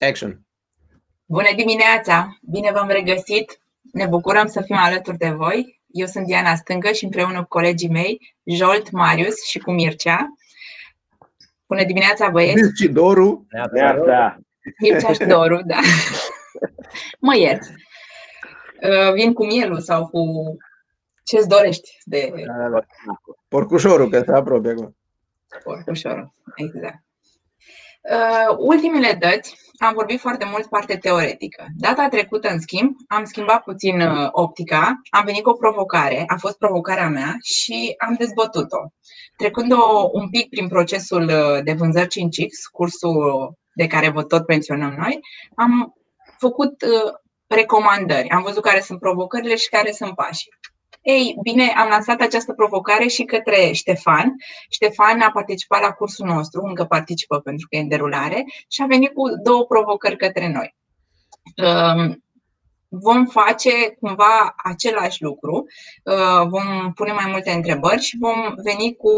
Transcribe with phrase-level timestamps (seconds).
[0.00, 0.40] Action!
[1.24, 2.38] Bună dimineața!
[2.42, 3.60] Bine v-am regăsit!
[3.92, 5.80] Ne bucurăm să fim alături de voi.
[5.86, 10.32] Eu sunt Diana Stângă și împreună cu colegii mei, Jolt, Marius și cu Mircea.
[11.66, 12.80] Bună dimineața, băieți!
[12.82, 13.46] Și Doru!
[13.72, 14.38] Neața.
[14.80, 15.78] Mircea și Doru, da.
[17.18, 17.70] Mă ierți.
[18.82, 20.20] Uh, Vin cu mielul sau cu
[21.24, 22.32] ce-ți dorești de
[23.48, 24.96] Porcușorul, că se apropie acum.
[25.62, 26.34] porcușorul.
[26.56, 27.02] Exact.
[28.02, 31.66] Uh, ultimele dăți am vorbit foarte mult parte teoretică.
[31.76, 36.36] Data trecută, în schimb, am schimbat puțin uh, optica, am venit cu o provocare, a
[36.36, 38.78] fost provocarea mea și am dezbătut-o.
[39.36, 44.46] Trecând o, un pic prin procesul uh, de vânzări 5X, cursul de care vă tot
[44.46, 45.20] menționăm noi,
[45.54, 45.94] am
[46.38, 47.12] făcut uh,
[47.46, 48.28] recomandări.
[48.30, 50.50] Am văzut care sunt provocările și care sunt pașii.
[51.08, 54.34] Ei, bine, am lansat această provocare și către Ștefan.
[54.70, 58.86] Ștefan a participat la cursul nostru, încă participă pentru că e în derulare, și a
[58.86, 60.76] venit cu două provocări către noi.
[61.56, 62.22] Um,
[62.88, 65.66] Vom face cumva același lucru,
[66.04, 69.10] uh, vom pune mai multe întrebări și vom veni cu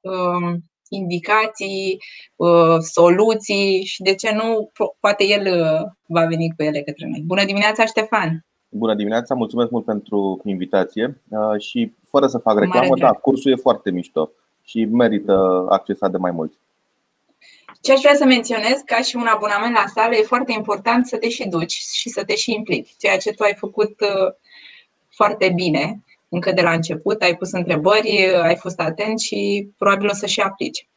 [0.00, 2.02] um, indicații,
[2.36, 7.06] uh, soluții și de ce nu, po- poate el uh, va veni cu ele către
[7.06, 7.22] noi.
[7.24, 8.46] Bună dimineața, Ștefan!
[8.68, 13.12] Bună dimineața, mulțumesc mult pentru invitație uh, și fără să fac Cu mare reclamă, drag.
[13.12, 14.30] da, cursul e foarte mișto
[14.62, 16.56] și merită accesat de mai mulți.
[17.80, 21.16] Ce aș vrea să menționez, ca și un abonament la sală, e foarte important să
[21.16, 24.34] te și duci și să te și implici, ceea ce tu ai făcut uh,
[25.08, 30.08] foarte bine încă de la început, ai pus întrebări, uh, ai fost atent și probabil
[30.08, 30.88] o să și aplici.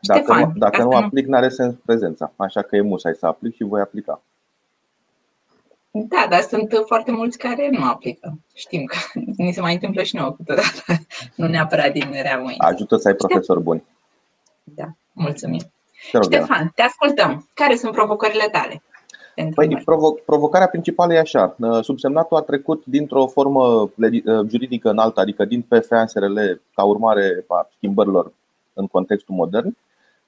[0.00, 2.80] Dacă Ștefan, nu, dacă ca nu să nu- aplic, n-are sens prezența, așa că e
[2.80, 4.22] musai să aplic și voi aplica.
[5.96, 8.38] Da, dar sunt foarte mulți care nu aplică.
[8.54, 8.96] Știm că
[9.36, 10.82] ni se mai întâmplă și nouă câteodată,
[11.36, 12.58] nu neapărat din rea mâini.
[12.58, 13.84] Ajută să ai profesori buni.
[14.64, 15.60] Da, mulțumim.
[16.10, 16.44] Te rog, Diana.
[16.44, 17.48] Ștefan, te ascultăm.
[17.54, 18.82] Care sunt provocările tale?
[19.34, 19.82] Pentru Păi, noi?
[19.82, 21.56] provo- provocarea principală e așa.
[21.58, 26.38] Uh, Subsemnatul a trecut dintr-o formă legi- uh, juridică în alta, adică din PFA SRL
[26.74, 28.32] ca urmare a schimbărilor
[28.72, 29.76] în contextul modern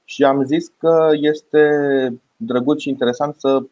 [0.04, 1.68] și am zis că este
[2.36, 3.62] drăguț și interesant să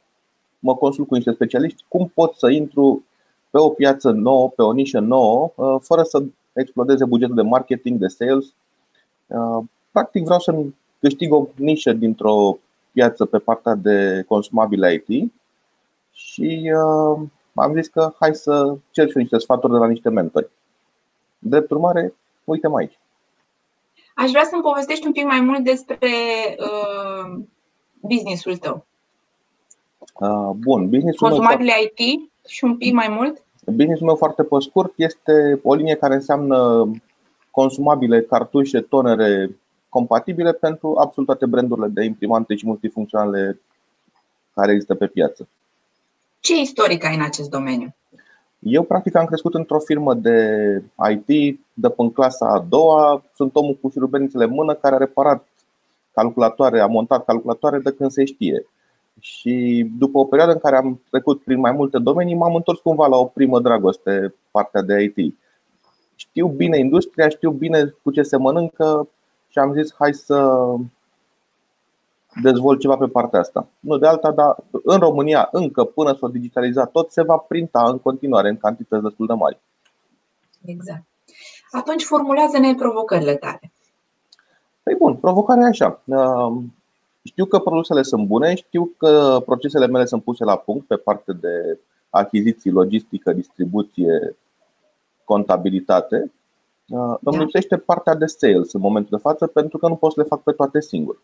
[0.65, 3.05] mă consult cu niște specialiști cum pot să intru
[3.51, 7.99] pe o piață nouă, pe o nișă nouă, uh, fără să explodeze bugetul de marketing,
[7.99, 8.45] de sales.
[9.27, 10.55] Uh, Practic vreau să
[11.01, 12.59] câștig o nișă dintr-o
[12.93, 15.33] piață pe partea de consumabile IT
[16.13, 17.21] și uh,
[17.55, 20.51] am zis că hai să cer și eu niște sfaturi de la niște mentori.
[21.39, 22.15] Drept urmare,
[22.45, 22.99] uite-mă aici.
[24.15, 25.99] Aș vrea să-mi povestești un pic mai mult despre
[26.59, 27.39] uh,
[28.01, 28.87] business-ul tău.
[30.21, 33.43] Uh, Bun, business-ul meu, Consumabile IT și un pic mai mult?
[33.67, 36.91] business-ul meu foarte pe scurt este o linie care înseamnă
[37.51, 39.57] consumabile, cartușe, tonere
[39.89, 43.61] compatibile pentru absolut toate brandurile de imprimante și multifuncționale
[44.55, 45.49] care există pe piață.
[46.41, 47.95] Ce istoric ai în acest domeniu?
[48.59, 50.39] Eu practic am crescut într-o firmă de
[51.11, 53.25] IT de până în clasa a doua.
[53.35, 55.49] Sunt omul cu șurubelnițele în mână care a reparat
[56.13, 58.67] calculatoare, a montat calculatoare de când se știe.
[59.21, 63.07] Și după o perioadă în care am trecut prin mai multe domenii, m-am întors cumva
[63.07, 65.37] la o primă dragoste, partea de IT.
[66.15, 69.09] Știu bine industria, știu bine cu ce se mănâncă
[69.49, 70.59] și am zis hai să
[72.43, 73.67] dezvolt ceva pe partea asta.
[73.81, 77.99] Nu de alta, dar în România încă până s-o digitaliza tot se va printa în
[77.99, 79.59] continuare în cantități destul de mari.
[80.65, 81.05] Exact.
[81.71, 83.73] Atunci formulează-ne provocările tale.
[84.83, 86.01] Păi bun, provocarea e așa.
[87.25, 90.97] Um, Știu că produsele sunt bune, știu că procesele mele sunt puse la punct pe
[90.97, 91.79] parte de
[92.11, 94.37] achiziții, logistică, distribuție,
[95.25, 96.33] contabilitate.
[96.89, 97.39] Uh, Îmi Da.
[97.39, 100.43] lipsește partea de sales în momentul de față pentru că nu pot să le fac
[100.43, 101.23] pe toate singur.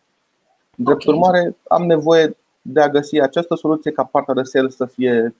[0.76, 1.14] Drept Ok.
[1.14, 5.34] urmare, am nevoie de a găsi această soluție ca partea de sales să fie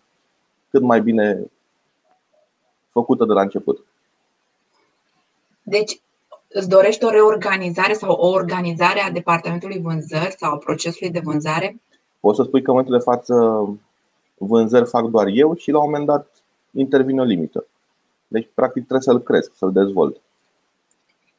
[0.71, 1.51] cât mai bine
[2.91, 3.85] făcută de la început.
[5.63, 6.01] Deci,
[6.53, 11.81] îți dorești o reorganizare sau o organizare a departamentului vânzări sau a procesului de vânzare?
[12.21, 13.35] Poți să spui că în momentul de față
[14.39, 16.27] vânzări fac doar eu și la un moment dat
[16.71, 17.67] intervine o limită.
[18.29, 20.17] Deci, practic, trebuie să-l cresc, să-l dezvolt.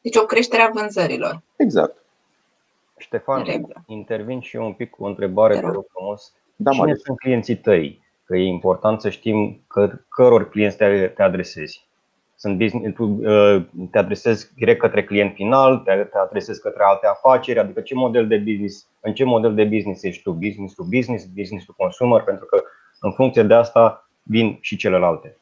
[0.01, 1.41] Deci o creștere a vânzărilor.
[1.55, 1.97] Exact.
[2.97, 3.83] Ștefan, În regulă.
[3.87, 5.73] intervin și eu un pic cu o întrebare, Te te rog.
[5.75, 6.33] rog frumos.
[6.55, 7.03] Da, Cine Marius.
[7.03, 8.01] sunt clienții tăi?
[8.25, 11.85] Că e important să știm că, căror clienți te, te adresezi.
[12.41, 17.07] Sunt business, tu uh, te adresezi direct către client final, te, te adresezi către alte
[17.07, 20.31] afaceri, adică ce model de business, în ce model de business ești tu?
[20.31, 22.63] Business to business, business to consumer, pentru că
[22.99, 25.38] în funcție de asta vin și celelalte.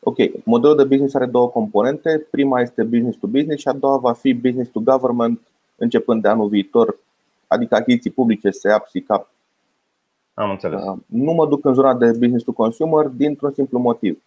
[0.00, 2.26] Ok, modelul de business are două componente.
[2.30, 5.40] Prima este business to business și a doua va fi business to government
[5.76, 6.98] începând de anul viitor,
[7.46, 9.28] adică achiziții publice, SEAP, SICAP
[10.34, 10.82] Am înțeles.
[11.06, 14.22] Nu mă duc în zona de business to consumer dintr-un simplu motiv.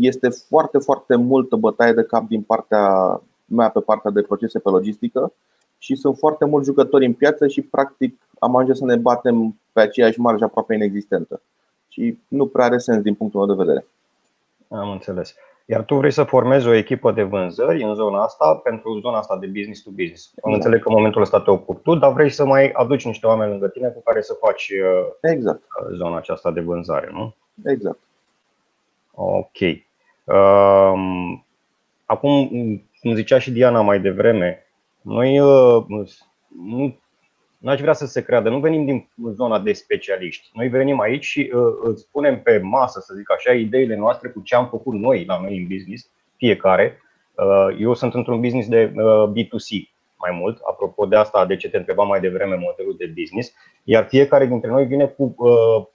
[0.00, 4.68] Este foarte, foarte multă bătaie de cap din partea mea pe partea de procese pe
[4.68, 5.32] logistică
[5.78, 9.80] și sunt foarte mulți jucători în piață și practic am ajuns să ne batem pe
[9.80, 11.40] aceeași marjă aproape inexistentă.
[11.88, 13.86] Și nu prea are sens din punctul meu de vedere.
[14.68, 15.34] Am înțeles.
[15.66, 19.36] Iar tu vrei să formezi o echipă de vânzări în zona asta pentru zona asta
[19.38, 20.32] de business to business.
[20.42, 23.26] Am înțeleg că în momentul ăsta te ocupi tu, dar vrei să mai aduci niște
[23.26, 25.62] oameni lângă tine cu care să faci uh, exact.
[25.92, 27.34] zona aceasta de vânzare, nu?
[27.64, 27.98] Exact.
[29.14, 29.58] Ok.
[30.34, 31.46] Um,
[32.04, 32.48] acum,
[33.00, 34.66] cum zicea și Diana mai devreme,
[35.02, 35.84] noi uh,
[36.48, 36.98] nu
[37.58, 40.48] N-aș vrea să se creadă, nu venim din zona de specialiști.
[40.52, 44.40] Noi venim aici și uh, îți punem pe masă, să zic așa, ideile noastre cu
[44.40, 46.98] ce am făcut noi la noi în business, fiecare.
[47.34, 51.70] Uh, eu sunt într-un business de uh, B2C mai mult, apropo de asta, de ce
[51.70, 53.52] te întrebam mai devreme modelul de business,
[53.84, 55.86] iar fiecare dintre noi vine cu uh,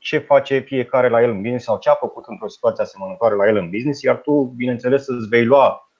[0.00, 3.48] ce face fiecare la el în business sau ce a făcut într-o situație asemănătoare la
[3.48, 5.90] el în business, iar tu, bineînțeles, îți vei lua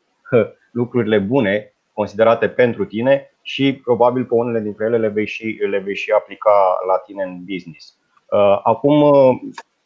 [0.80, 5.78] lucrurile bune considerate pentru tine și probabil pe unele dintre ele le vei și, le
[5.78, 7.98] vei și aplica la tine în business.
[8.26, 9.38] Uh, acum, uh,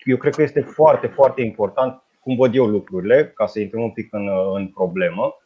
[0.05, 3.91] eu cred că este foarte, foarte important cum văd eu lucrurile, ca să intrăm un
[3.91, 5.39] pic în, uh, în problemă,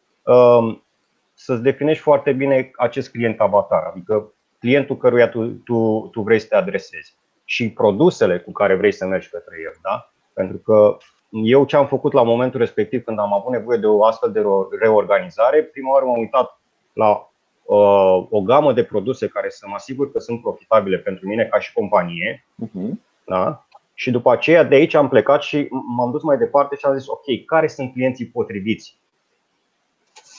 [1.34, 6.46] să-ți definești foarte bine acest client avatar, adică clientul căruia tu, tu, tu vrei să
[6.46, 7.17] te adresezi
[7.50, 9.72] și produsele cu care vrei să mergi către el.
[9.82, 10.12] Da?
[10.32, 10.96] Pentru că
[11.30, 14.42] eu ce am făcut la momentul respectiv când am avut nevoie de o astfel de
[14.80, 16.60] reorganizare, prima oară m-am uitat
[16.92, 17.30] la
[17.64, 21.58] uh, o gamă de produse care să mă asigur că sunt profitabile pentru mine ca
[21.58, 22.46] și companie.
[22.64, 22.90] Uh-huh.
[23.24, 23.66] Da?
[23.94, 27.08] Și după aceea de aici am plecat și m-am dus mai departe și am zis
[27.08, 28.98] ok, care sunt clienții potriviți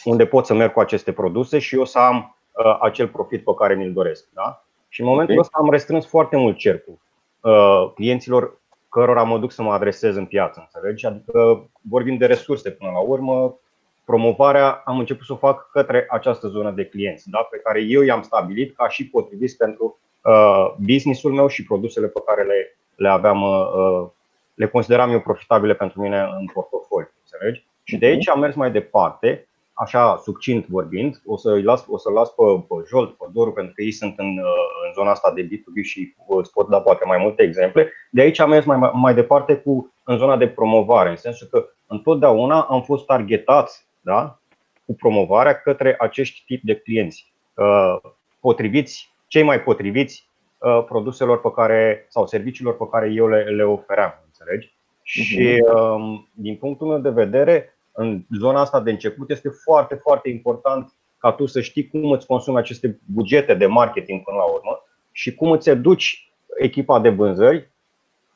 [0.03, 3.53] unde pot să merg cu aceste produse și eu să am uh, acel profit pe
[3.57, 4.27] care mi-l doresc.
[4.33, 4.63] Da?
[4.89, 5.45] Și în momentul okay.
[5.45, 6.97] ăsta am restrâns foarte mult cercul
[7.41, 8.57] uh, clienților
[8.89, 11.05] cărora mă duc să mă adresez în piață, înțelegi?
[11.05, 13.59] Adică vorbim de resurse până la urmă,
[14.05, 17.47] promovarea am început să o fac către această zonă de clienți, da?
[17.51, 22.21] pe care eu i-am stabilit ca și potrivit pentru uh, businessul meu și produsele pe
[22.25, 24.09] care le, le aveam, uh,
[24.53, 27.11] le consideram eu profitabile pentru mine în portofoliu.
[27.21, 27.67] Înțelegi?
[27.83, 29.47] Și de aici am mers mai departe,
[29.79, 33.73] așa succint vorbind, o să-i las, o să las pe, pe Jolt, pe Doru, pentru
[33.73, 37.05] că ei sunt în, uh, în zona asta de B2B și îți pot da poate
[37.05, 37.91] mai multe exemple.
[38.11, 41.65] De aici am mers mai, mai departe cu în zona de promovare, în sensul că
[41.87, 44.39] întotdeauna am fost targetați da?
[44.85, 51.51] cu promovarea către acești tip de clienți uh, potriviți, cei mai potriviți uh, produselor pe
[51.55, 54.21] care, sau serviciilor pe care eu le, le ofeream.
[54.25, 54.67] Înțelegi?
[54.67, 55.01] Uh-huh.
[55.03, 60.29] Și um, din punctul meu de vedere, în zona asta de început este foarte, foarte
[60.29, 64.83] important ca tu să știi cum îți consumi aceste bugete de marketing până la urmă
[65.11, 67.71] și cum îți educi echipa de vânzări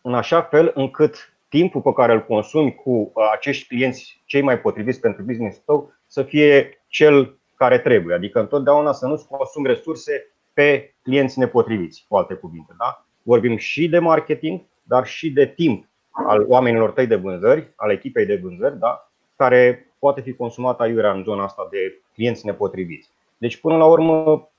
[0.02, 4.60] în așa fel încât timpul pe care îl consumi cu uh, acești clienți cei mai
[4.60, 8.16] potriviți pentru business tău să fie cel care trebuie.
[8.16, 12.74] Adică întotdeauna să nu-ți consumi resurse pe clienți nepotriviți, cu alte cuvinte.
[12.78, 13.06] Da?
[13.22, 18.26] Vorbim și de marketing, dar și de timp al oamenilor tăi de vânzări, al echipei
[18.26, 19.13] de vânzări, da?
[19.44, 23.10] Care poate fi consumat aiurea în zona asta de clienți nepotriviți.
[23.38, 24.50] Deci, până la urmă,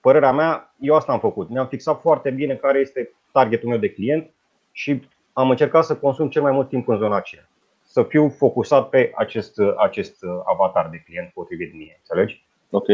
[0.00, 1.48] părerea mea, eu asta am făcut.
[1.48, 4.30] Ne-am fixat foarte bine care este targetul meu de client
[4.72, 7.48] și am încercat să consum cel mai mult timp în zona aceea.
[7.82, 11.96] Să fiu focusat pe acest, acest avatar de client potrivit mie.
[11.98, 12.44] Înțelegi?
[12.70, 12.86] Ok,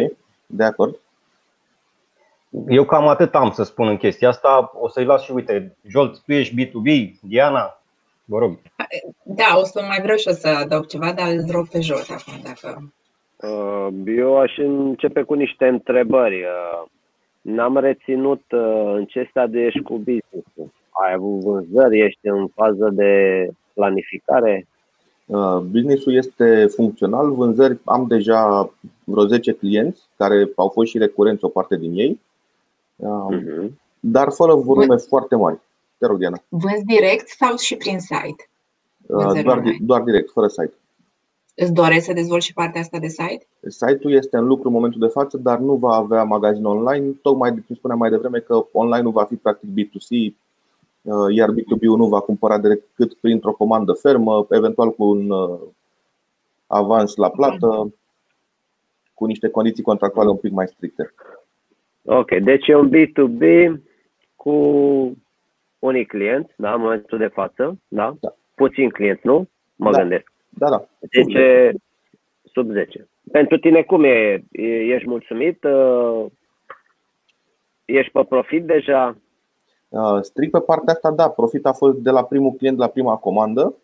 [0.47, 0.99] de acord.
[2.69, 4.73] Eu cam atât am să spun în chestia asta.
[4.75, 7.82] O să-i las și uite, Jolt, tu ești B2B, Diana,
[8.25, 8.59] vă rog.
[9.23, 12.11] Da, o să mai vreau și o să adaug ceva, dar îl rog pe Jolt
[12.11, 12.93] acum dacă.
[13.37, 16.43] Uh, eu aș începe cu niște întrebări.
[16.43, 16.89] Uh,
[17.41, 22.91] n-am reținut uh, în ce stadiu ești cu business ai avut vânzări, ești în fază
[22.93, 23.13] de
[23.75, 24.67] planificare?
[25.27, 28.73] Uh, businessul este funcțional, vânzări am deja
[29.05, 32.21] vreo 10 clienți care au fost și recurenți o parte din ei,
[32.97, 33.71] uh-huh.
[34.01, 35.07] dar fără volume Vânz...
[35.07, 35.59] foarte mari.
[36.03, 36.43] Te rog, Diana.
[36.49, 38.49] Vânzi direct sau și prin site?
[39.07, 40.75] Uh, doar, doar direct, fără site.
[41.55, 43.47] Îți doresc să dezvolți și partea asta de site?
[43.69, 47.07] Site-ul este în lucru în momentul de față, dar nu va avea magazin online.
[47.23, 50.35] Tocmai, cum spuneam mai devreme, că online nu va fi practic B2C,
[51.03, 55.59] Uh, iar B2B-ul nu va cumpăra decât printr-o comandă fermă, eventual cu un uh,
[56.67, 57.95] avans la plată,
[59.15, 61.15] cu niște condiții contractuale un pic mai stricte.
[62.05, 63.73] Ok, deci e un B2B
[64.37, 64.53] cu
[65.83, 68.17] unii clienți, da, în momentul de față, da?
[68.21, 68.35] da.
[68.55, 69.49] Puțin clienți, nu?
[69.77, 69.99] Mă da.
[69.99, 70.33] gândesc.
[70.49, 70.89] Da, da.
[71.11, 71.73] Sub 10.
[72.53, 73.09] Sub 10.
[73.33, 74.45] Pentru tine cum e?
[74.93, 75.65] Ești mulțumit?
[75.65, 76.27] Uh,
[77.85, 79.17] ești pe profit deja?
[79.89, 83.17] Uh, strict pe partea asta, da, profit a fost de la primul client, la prima
[83.17, 83.75] comandă,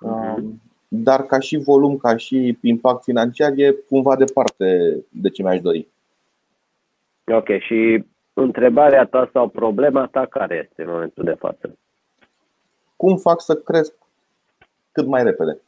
[0.00, 0.60] Mhm.
[0.88, 5.86] dar ca și volum, ca și impact financiar, e cumva departe de ce mi-aș dori.
[7.32, 8.04] Ok, și
[8.42, 11.78] întrebarea ta sau problema ta care este în momentul de față?
[12.96, 13.92] Cum fac să cresc
[14.92, 15.58] cât mai repede?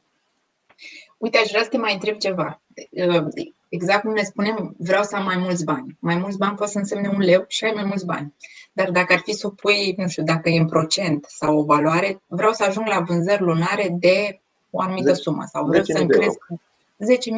[1.19, 2.61] Uite, aș vrea să te mai întreb ceva.
[2.91, 3.27] Uh,
[3.69, 5.97] Exact cum ne spunem, vreau să am mai mulți bani.
[5.99, 8.35] Mai mulți bani poate să însemne un leu și ai mai mulți bani.
[8.73, 11.65] Dar dacă ar fi să o pui, nu știu, dacă e în procent sau o
[11.65, 15.87] valoare, vreau să ajung la vânzări lunare de o anumită Zece- sumă sau vreau 10.000
[15.97, 16.27] să-mi de euro.
[16.27, 16.39] cresc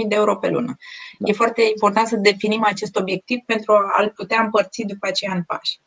[0.03, 0.77] 10.000 de euro pe lună.
[1.19, 1.29] Da.
[1.29, 5.79] E foarte important să definim acest obiectiv pentru a-l putea împărți după aceea în pași.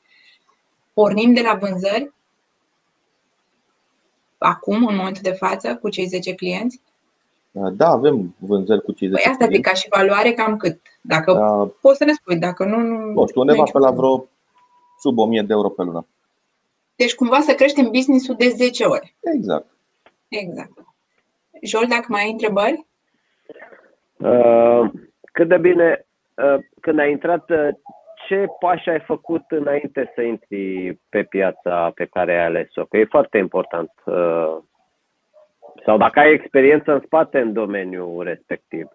[0.94, 2.14] Pornim de la vânzări
[4.38, 6.82] acum, în momentul de față, cu cei 10 clienți?
[7.52, 9.70] Da, avem vânzări cu cei 10 Păi asta de clienți.
[9.70, 10.80] ca și valoare cam cât?
[11.02, 12.78] Dacă Uh, poți să ne spui, dacă nu...
[12.78, 14.28] nu Nu știu, nu undeva e pe la nicio vreo
[15.00, 16.08] sub 1000 de euro pe lună.
[16.96, 19.16] Deci cumva să creștem business-ul de 10 ori.
[19.20, 19.66] Exact.
[20.28, 20.72] Exact.
[21.62, 22.86] Jol, dacă mai ai întrebări?
[24.24, 24.90] Uh,
[25.32, 27.68] cât de bine, uh, când ai intrat, uh,
[28.28, 32.86] ce pași ai făcut înainte să intri pe piața pe care ai ales-o?
[32.86, 33.92] Că e foarte important.
[34.06, 34.58] Uh,
[35.86, 38.88] sau dacă ai experiență în spate în domeniul respectiv.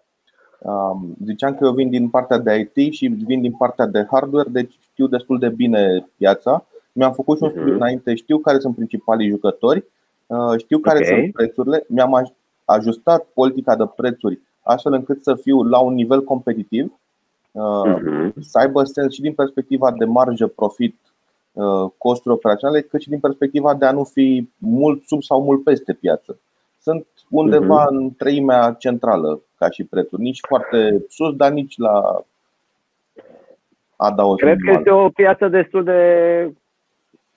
[0.59, 4.49] Um, Ziceam că eu vin din partea de IT și vin din partea de hardware,
[4.51, 6.65] deci știu destul de bine piața.
[6.91, 7.81] Mi-am făcut și un studiu Mhm.
[7.81, 9.83] înainte, știu care sunt principalii jucători,
[10.27, 11.05] uh, știu care Ok.
[11.05, 16.23] sunt prețurile, mi-am aj- ajustat politica de prețuri astfel încât să fiu la un nivel
[16.23, 16.93] competitiv,
[17.51, 17.63] uh,
[18.01, 18.33] Mhm.
[18.41, 20.95] să aibă sens și din perspectiva de marjă, profit,
[21.51, 25.63] uh, costuri operaționale, cât și din perspectiva de a nu fi mult sub sau mult
[25.63, 26.39] peste piață.
[26.81, 32.23] Sunt undeva în treimea centrală ca și prețuri, nici foarte sus, dar nici la
[33.95, 34.79] adaos Cred că minimal.
[34.79, 36.01] este o piață destul de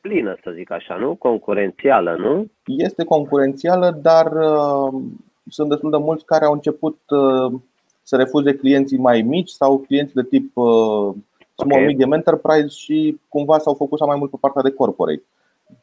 [0.00, 1.14] plină, să zic așa, nu?
[1.14, 2.46] Concurențială, nu?
[2.66, 4.92] Este concurențială, dar uh,
[5.48, 7.52] sunt destul de mulți care au început uh,
[8.02, 11.14] să refuze clienții mai mici sau clienți de tip uh,
[11.56, 11.86] small Ok.
[11.86, 15.22] medium enterprise și cumva s-au focusat mai mult pe partea de corporate.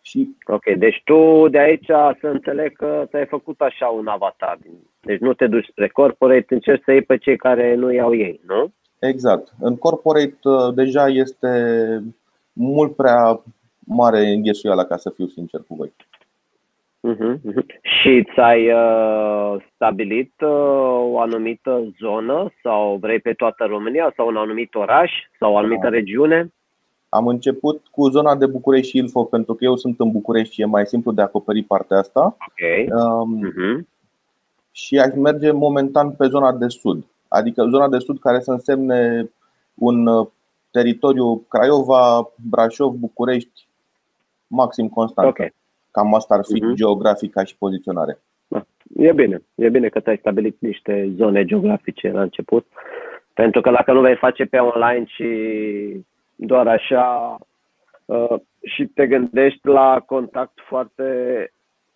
[0.02, 1.86] Și Ok, deci tu de aici
[2.20, 4.58] să înțeleg că ți-ai făcut așa un avatar.
[5.02, 8.42] Deci nu te duci spre corporate, încerci să iei pe cei care nu iau ei,
[8.48, 8.72] nu?
[9.00, 11.50] exact, în corporate uh, deja este
[12.54, 13.44] mult prea
[13.80, 15.94] mare înghesuiala ca să fiu sincer cu voi.
[17.00, 17.66] Mhm, mhm.
[17.82, 20.50] Și ți-ai uh, stabilit uh,
[21.12, 25.82] o anumită zonă sau vrei pe toată România sau un anumit oraș sau o anumită
[25.84, 25.90] Da.
[25.90, 26.54] regiune?
[27.10, 30.62] Am început cu zona de București și Ilfov pentru că eu sunt în București și
[30.62, 32.38] e mai simplu de acoperit partea asta.
[32.40, 32.94] Ok.
[33.04, 33.88] Um, Mhm.
[34.72, 37.06] și aș merge momentan pe zona de sud.
[37.28, 39.30] Adică zona de sud care să însemne
[39.74, 40.28] un uh,
[40.72, 43.68] teritoriu Craiova, Brașov, București,
[44.48, 45.44] maxim Constanța.
[45.46, 45.54] Ok.
[45.92, 46.74] Cam asta ar fi Mhm.
[46.74, 48.18] geografic ca și poziționare.
[48.96, 52.66] E bine, e bine că ți-ai stabilit niște zone geografice la început.
[53.34, 55.28] Pentru că dacă nu vei face pe online și
[56.36, 57.38] doar așa
[58.06, 61.04] uh, și te gândești la contact foarte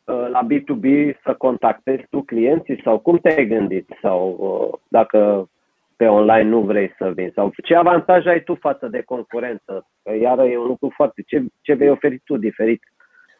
[0.03, 5.49] uh, la B2B să contactezi tu clienții sau cum te-ai gândit sau uh, dacă
[5.95, 9.87] pe online nu vrei să vin sau ce avantaj ai tu față de concurență?
[10.03, 12.81] Că iară e un lucru foarte ce, ce vei oferi tu diferit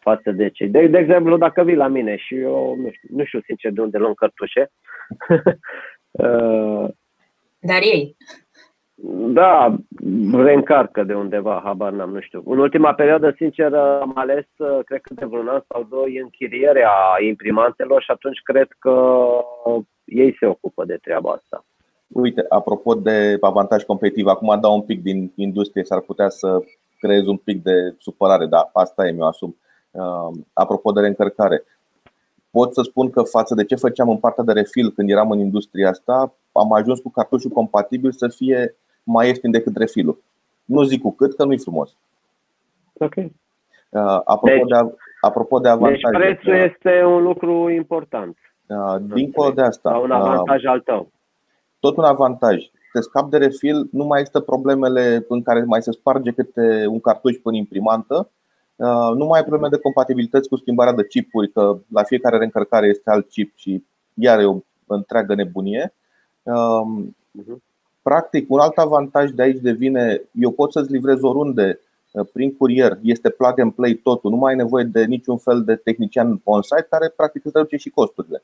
[0.03, 0.67] față de cei.
[0.67, 3.81] De, de exemplu, dacă vii la mine și eu nu știu, nu știu sincer de
[3.81, 4.71] unde luăm cărtușe,
[6.11, 6.89] uh,
[7.65, 8.15] Dar ei.
[9.39, 9.75] da,
[10.33, 12.43] reîncarcă de undeva, habar n-am, nu știu.
[12.45, 16.91] În ultima perioadă, sincer, am ales, uh, cred că de vreun an sau doi, închirierea
[17.27, 19.25] imprimantelor și atunci cred că
[20.05, 21.65] ei se ocupă de treaba asta.
[22.07, 26.63] Uite, apropo de avantaj competitiv, acum dau un pic din industrie, s-ar putea să
[26.99, 29.57] creez un pic de supărare, dar asta e, mi-o asum.
[29.93, 31.63] Uh, Apropo de reîncărcare,
[32.51, 35.39] pot să spun că față de ce făceam în partea de refil când eram în
[35.39, 40.21] industria asta, am ajuns cu cartușul compatibil să fie mai ieftin decât refilul.
[40.65, 41.95] Nu zic cu cât, că nu-i frumos.
[42.93, 43.15] Ok.
[43.15, 43.29] Uh,
[44.25, 48.37] Apropo, Deci- de, apropo de Deci avantaje, prețul este un lucru important.
[48.67, 51.11] uh, dincolo de asta, Sau un uh, avantaj al tău.
[51.79, 52.63] tot un avantaj.
[52.93, 56.99] Te scapi de refil, nu mai există problemele în care mai se sparge câte un
[56.99, 58.29] cartuș până imprimantă.
[58.75, 62.87] Uh, Nu mai ai probleme de compatibilități cu schimbarea de chipuri, că la fiecare reîncărcare
[62.87, 65.93] este alt chip și iar e o întreagă nebunie.
[66.43, 67.61] Um, Mhm.
[68.01, 71.79] Practic, un alt avantaj de aici devine, eu pot să-ți livrez oriunde
[72.11, 75.63] uh, prin curier, este plug and play totul, nu mai ai nevoie de niciun fel
[75.63, 78.43] de tehnician on-site care practic îți reduce și costurile.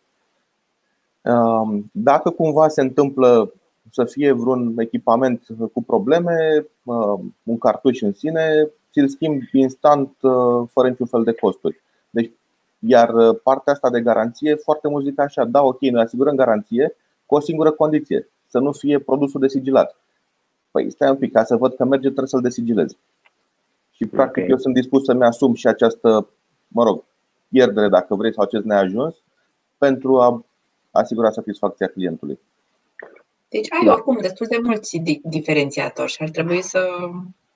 [1.21, 3.53] Um, Dacă cumva se întâmplă
[3.91, 5.43] să fie vreun echipament
[5.73, 11.33] cu probleme, um, un cartuș în sine, ți-l schimbi instant, uh, fără niciun fel de
[11.33, 11.81] costuri.
[12.09, 12.31] Deci,
[12.79, 16.95] iar uh, partea asta de garanție, foarte mult zic așa, da, ok, noi asigurăm garanție
[17.25, 19.95] cu o singură condiție, să nu fie produsul desigilat.
[20.71, 22.97] Păi stai un pic, ca să văd că merge, trebuie să-l desigilez.
[23.91, 24.49] Și practic okay.
[24.49, 26.27] eu sunt dispus să-mi asum și această,
[26.67, 27.03] mă rog,
[27.49, 29.15] pierdere, dacă vreți, sau acest neajuns,
[29.77, 30.45] pentru a
[30.91, 32.39] asigura satisfacția clientului.
[33.49, 33.91] Deci ai da.
[33.91, 37.09] oricum destul de mulți diferențiatori și ar trebui să.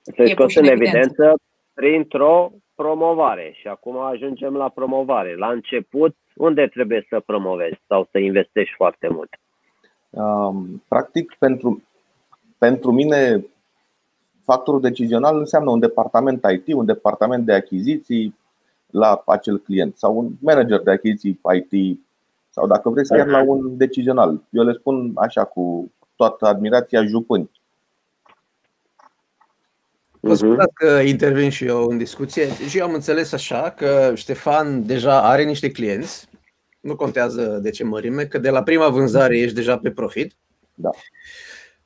[0.04, 0.98] Să scos în evidență.
[0.98, 1.34] evidență
[1.74, 3.52] printr-o promovare.
[3.54, 5.36] Și acum ajungem la promovare.
[5.36, 9.28] La început, unde trebuie să promovezi sau să investești foarte mult?
[10.10, 11.82] Um, practic, pentru,
[12.58, 13.46] pentru mine,
[14.42, 18.34] factorul decizional înseamnă un departament IT, un departament de achiziții
[18.90, 21.98] la acel client sau un manager de achiziții IT
[22.48, 24.40] sau dacă vreți chiar la un decizional.
[24.50, 27.50] Eu le spun așa cu toată admirația jupâni.
[30.24, 30.38] Vă mhm.
[30.38, 32.48] scuzați că intervin și eu în discuție.
[32.68, 36.28] Și eu am înțeles așa că Ștefan deja are niște clienți,
[36.80, 40.32] nu contează de ce mărime, că de la prima vânzare ești deja pe profit.
[40.74, 40.90] Da.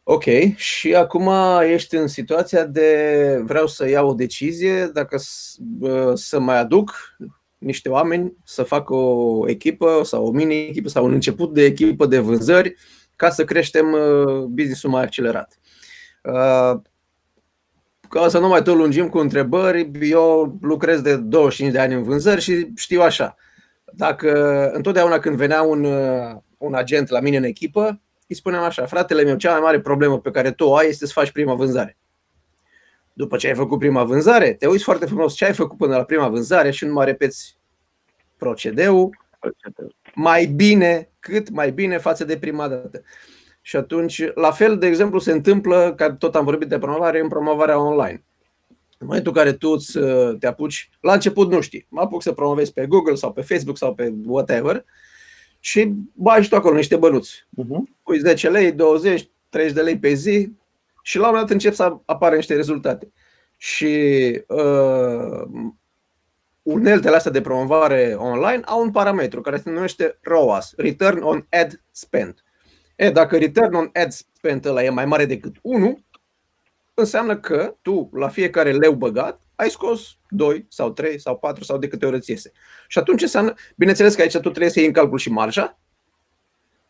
[0.03, 1.31] Ok, și acum
[1.63, 5.21] ești în situația de vreau să iau o decizie dacă
[6.15, 7.17] să mai aduc
[7.59, 12.19] niște oameni să facă o echipă sau o mini-echipă sau un început de echipă de
[12.19, 12.75] vânzări
[13.17, 15.59] ca să creștem uh, business-ul mai accelerat.
[18.15, 21.95] Uh, ca să nu mai tot lungim cu întrebări, eu lucrez de 25 de ani
[21.95, 23.37] în vânzări și știu așa.
[23.93, 24.31] Dacă
[24.73, 29.23] întotdeauna când venea un, uh, un agent la mine în echipă, îi spuneam așa, fratele
[29.23, 31.97] meu, cea mai mare problemă pe care tu o ai este să faci prima vânzare.
[33.13, 36.05] După ce ai făcut prima vânzare, te uiți foarte frumos ce ai făcut până la
[36.05, 37.59] prima vânzare și nu mai repeți
[38.37, 39.17] procedeul
[40.15, 43.03] mai bine, cât mai bine față de prima dată.
[43.69, 47.29] Și atunci, la fel, de exemplu, se întâmplă, că tot am vorbit de promovare, în
[47.29, 48.25] promovarea online.
[48.99, 49.77] În momentul în care tu
[50.39, 53.77] te apuci, la început nu știi, mă apuc să promovezi pe Google sau pe Facebook
[53.77, 54.85] sau pe whatever
[55.61, 57.47] și bagi tu acolo niște bănuți.
[57.63, 58.03] Uh-huh.
[58.03, 60.53] Pui 10 lei, 20, 30 de lei pe zi
[61.03, 63.13] și la un moment dat încep să apară niște rezultate.
[63.57, 63.97] Și
[64.47, 65.43] uh,
[66.63, 71.83] uneltele astea de promovare online au un parametru care se numește ROAS, Return on Ad
[71.91, 72.43] Spend.
[72.99, 76.05] E, dacă return on ad spend ăla e mai mare decât 1,
[76.95, 81.79] înseamnă că tu, la fiecare leu băgat, ai scos 2 sau 3 sau 4 sau
[81.79, 82.53] de câte ori îți iese.
[82.89, 85.79] Și atunci înseamnă, bineînțeles că aici tu trebuie să iei în calcul și marja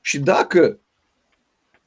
[0.01, 0.81] și dacă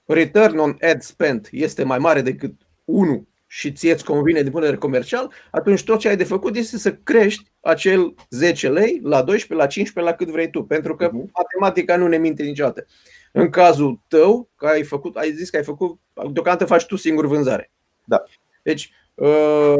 [0.05, 2.53] return on ad spend este mai mare decât
[2.85, 6.23] 1 și ție îți convine din punct de vedere comercial, atunci tot ce ai de
[6.23, 10.63] făcut este să crești acel 10 lei la 12, la 15, la cât vrei tu,
[10.63, 11.31] pentru că uh-huh.
[11.33, 12.85] matematica nu ne minte niciodată.
[13.31, 17.25] În cazul tău, că ai făcut, ai zis că ai făcut, deocamdată faci tu singur
[17.25, 17.71] vânzare.
[18.03, 18.23] Da.
[18.63, 19.75] Deci, uh,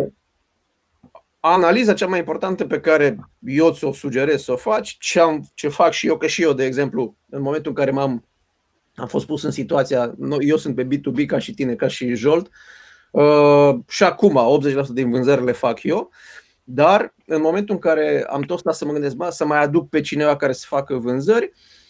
[1.40, 5.68] analiza cea mai importantă pe care eu ți-o sugerez să o faci, ce, am, ce
[5.68, 8.26] fac și eu, că și eu, de exemplu, în momentul în care m-am
[8.96, 12.50] am fost pus în situația, eu sunt pe B2B ca și tine, ca și Jolt,
[13.12, 16.10] uh, și acum 80% din vânzări le fac eu,
[16.64, 20.02] dar în momentul în care am tot stat să mă gândesc, să mai aduc pe
[20.02, 21.81] cineva care să facă vânzări, uh,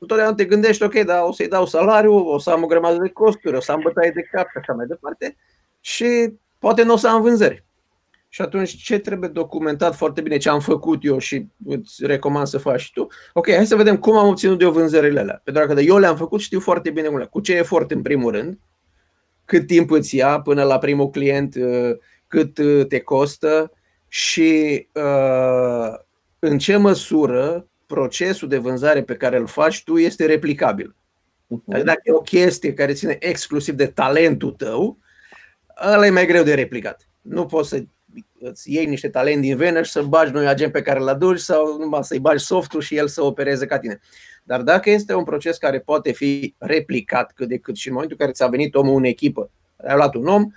[0.00, 3.08] întotdeauna te gândești, ok, dar o să-i dau salariu, o să am o grămadă de
[3.08, 5.36] costuri, o să am bătaie de cap și așa mai departe
[5.80, 7.64] și poate nu o să am vânzări.
[8.28, 12.58] Și atunci ce trebuie documentat foarte bine, ce am făcut eu și îți recomand să
[12.58, 13.06] faci și tu.
[13.32, 15.40] Ok, hai să vedem cum am obținut eu vânzările alea.
[15.44, 18.32] Pentru că eu le-am făcut, știu foarte bine cum le Cu ce efort în primul
[18.32, 18.58] rând,
[19.44, 23.72] cât timp îți ia până la primul client, uh, cât uh, te costă
[24.08, 25.98] și uh,
[26.38, 30.94] în ce măsură procesul de vânzare pe care îl faci tu este replicabil.
[31.46, 31.82] Uh-huh.
[31.82, 34.98] Dacă e o chestie care ține exclusiv de talentul tău,
[35.92, 37.08] ăla e mai greu de replicat.
[37.20, 37.84] Nu poți să
[38.38, 41.38] îți iei niște talent din venă și să bagi noi agent pe care îl aduci
[41.38, 44.00] sau numai să-i bagi softul și el să opereze ca tine.
[44.42, 48.16] Dar dacă este un proces care poate fi replicat cât de cât și în momentul
[48.20, 50.50] în care ți-a venit omul în echipă, ai luat un om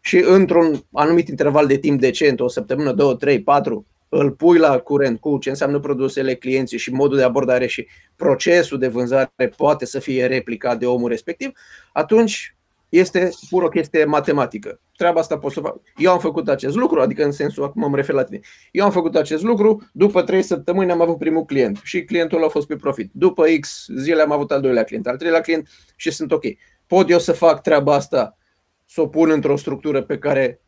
[0.00, 4.78] și într-un anumit interval de timp decent, o săptămână, două, trei, patru, îl pui la
[4.78, 9.84] curent cu ce înseamnă produsele clienții și modul de abordare și procesul de vânzare poate
[9.84, 11.52] să fie replicat de omul respectiv,
[11.92, 12.56] atunci
[12.88, 14.80] este pur o chestie matematică.
[14.96, 15.76] Treaba asta pot să fac.
[15.96, 18.40] Eu am făcut acest lucru, adică în sensul, acum mă refer la tine.
[18.70, 22.48] Eu am făcut acest lucru, după 3 săptămâni am avut primul client și clientul a
[22.48, 23.10] fost pe profit.
[23.12, 26.44] După X zile am avut al doilea client, al treilea client și sunt ok.
[26.86, 28.38] Pot eu să fac treaba asta,
[28.84, 30.60] să o pun într-o structură pe care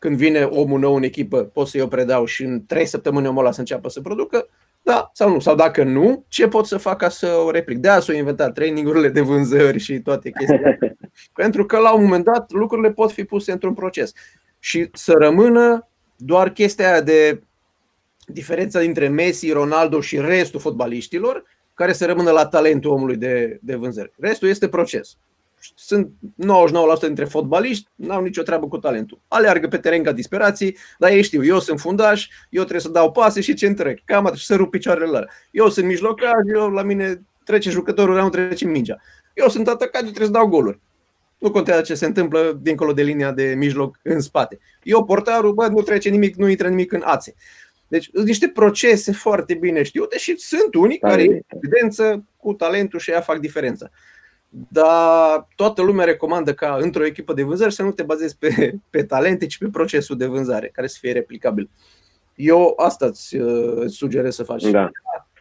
[0.00, 3.40] când vine omul nou în echipă, pot să-i o predau și în 3 săptămâni omul
[3.40, 4.48] ăla să înceapă să producă,
[4.82, 5.40] da sau nu.
[5.40, 7.78] Sau dacă nu, ce pot să fac ca să o replic?
[7.78, 10.78] De aia s-au inventat trainingurile de vânzări și toate chestiile.
[11.42, 14.12] Pentru că la un moment dat lucrurile pot fi puse într-un proces
[14.58, 17.42] și să rămână doar chestia aia de
[18.26, 23.74] diferența dintre Messi, Ronaldo și restul fotbaliștilor, care să rămână la talentul omului de, de
[23.74, 24.12] vânzări.
[24.18, 25.16] Restul este proces.
[25.74, 29.20] Sunt 99% dintre fotbaliști, n-au nicio treabă cu talentul.
[29.28, 33.12] Aleargă pe teren ca disperații, dar ei știu, eu sunt fundaș, eu trebuie să dau
[33.12, 34.04] pase și centrec.
[34.04, 35.30] Cam atât, și să rup picioarele lor.
[35.50, 38.96] Eu sunt mijlocaș, eu la mine trece jucătorul, nu trece mingea.
[39.34, 40.80] Eu sunt atacat, eu trebuie să dau goluri.
[41.38, 44.58] Nu contează ce se întâmplă dincolo de linia de mijloc în spate.
[44.82, 47.34] Eu, portarul, bă, nu trece nimic, nu intră nimic în ațe.
[47.88, 53.10] Deci sunt niște procese foarte bine știute și sunt unii care, evidență, cu talentul și
[53.10, 53.90] aia fac diferența.
[54.68, 59.04] Dar toată lumea recomandă ca într-o echipă de vânzări să nu te bazezi pe, pe
[59.04, 61.70] talente, ci pe procesul de vânzare, care să fie replicabil.
[62.34, 63.36] Eu asta îți,
[63.74, 64.62] îți sugerez să faci.
[64.62, 64.90] Da.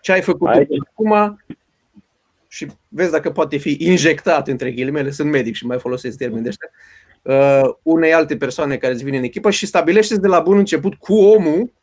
[0.02, 1.39] Ce ai făcut acum
[2.48, 6.50] și vezi dacă poate fi injectat, între ghilimele, sunt medic și mai folosesc termeni de
[6.50, 6.69] ăștia,
[7.22, 10.95] uh, unei alte persoane care îți vine în echipă și stabilește de la bun început
[10.95, 11.74] cu omul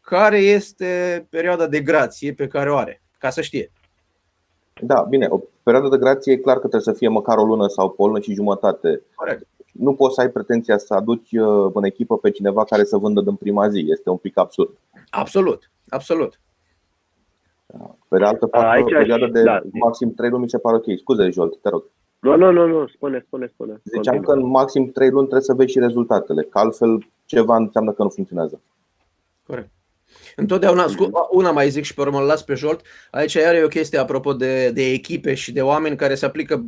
[0.00, 3.70] care este perioada de grație pe care o are, ca să știe.
[4.80, 7.66] Da, bine, o perioadă de grație e clar că trebuie să fie măcar o lună
[7.66, 9.02] sau o lună și jumătate.
[9.14, 9.46] Corect.
[9.72, 13.20] Nu poți să ai pretenția să aduci uh, în echipă pe cineva care să vândă
[13.20, 13.84] din prima zi.
[13.88, 14.78] Este un pic absurd.
[15.10, 16.40] Absolut, absolut.
[18.08, 20.76] Pe de altă parte, Aici, o perioadă de da, maxim 3 luni mi se pare
[20.76, 20.84] ok.
[20.98, 21.84] Scuze, Jolt, te rog.
[22.18, 23.80] Nu, nu, nu, nu, spune, spune, spune.
[23.84, 27.92] Ziceam că în maxim 3 luni trebuie să vezi și rezultatele, că altfel ceva înseamnă
[27.92, 28.60] că nu funcționează.
[29.46, 29.70] Corect.
[30.38, 30.86] Întotdeauna,
[31.30, 34.32] una mai zic și pe urmă las pe Jolt, aici iar e o chestie apropo
[34.32, 36.64] de, de echipe și de oameni care se aplică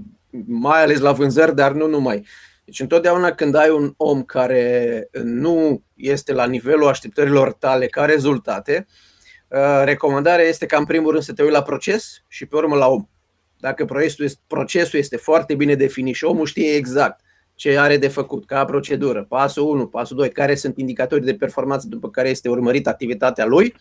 [0.47, 2.27] mai ales la vânzări, dar nu numai.
[2.65, 8.87] Deci întotdeauna când ai un om care nu este la nivelul așteptărilor tale ca rezultate,
[9.49, 12.77] uh, recomandarea este ca în primul rând să te uiți la proces și pe urmă
[12.77, 13.09] la om.
[13.59, 17.21] Dacă procesul este, procesul este foarte bine definit și omul știe exact
[17.59, 21.87] ce are de făcut, ca procedură, pasul 1, pasul 2, care sunt indicatorii de performanță
[21.89, 23.75] după care este urmărită activitatea lui,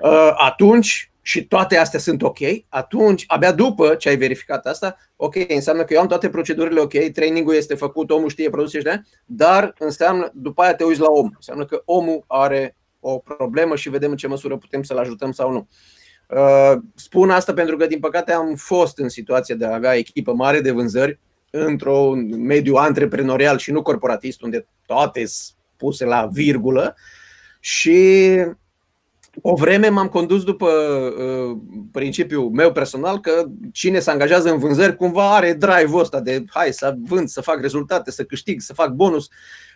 [0.00, 2.38] uh, atunci, și toate astea sunt ok,
[2.68, 6.94] atunci, abia după ce ai verificat asta, ok, înseamnă că eu am toate procedurile ok,
[7.12, 11.30] trainingul este făcut, omul știe produse și dar înseamnă, după aia te uiți la om,
[11.34, 15.52] înseamnă că omul are o problemă și vedem în ce măsură putem să-l ajutăm sau
[15.52, 15.68] nu.
[16.28, 20.32] Uh, spun asta pentru că, din păcate, am fost în situația de a avea echipă
[20.32, 21.18] mare de vânzări
[21.50, 26.96] într-un mediu antreprenorial și nu corporatist, unde toate sunt puse la virgulă
[27.60, 27.98] și
[29.42, 31.58] o vreme m-am condus după uh,
[31.92, 36.72] principiul meu personal că cine se angajează în vânzări cumva are drive-ul ăsta de hai
[36.72, 39.28] să vând, să fac rezultate, să câștig, să fac bonus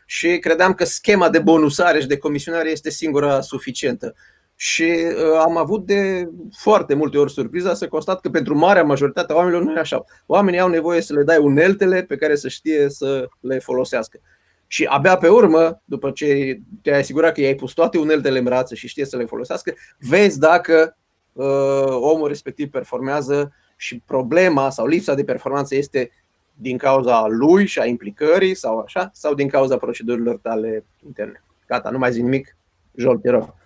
[0.06, 4.14] și credeam că schema de bonusare și de comisionare este singura suficientă.
[4.62, 9.32] Și uh, am avut de foarte multe ori surpriza să constat că pentru marea majoritate
[9.32, 10.04] a oamenilor nu e așa.
[10.26, 14.20] Oamenii au nevoie să le dai uneltele pe care să știe să le folosească.
[14.66, 18.74] Și abia pe urmă, după ce te-ai asigurat că i-ai pus toate uneltele în brațe
[18.74, 20.96] și știe să le folosească, vezi dacă
[21.32, 26.10] uh, omul respectiv performează și problema sau lipsa de performanță este
[26.54, 31.44] din cauza lui și a implicării sau așa, sau din cauza procedurilor tale interne.
[31.66, 32.56] Gata, nu mai zic nimic.
[32.94, 33.60] Jol, te rog.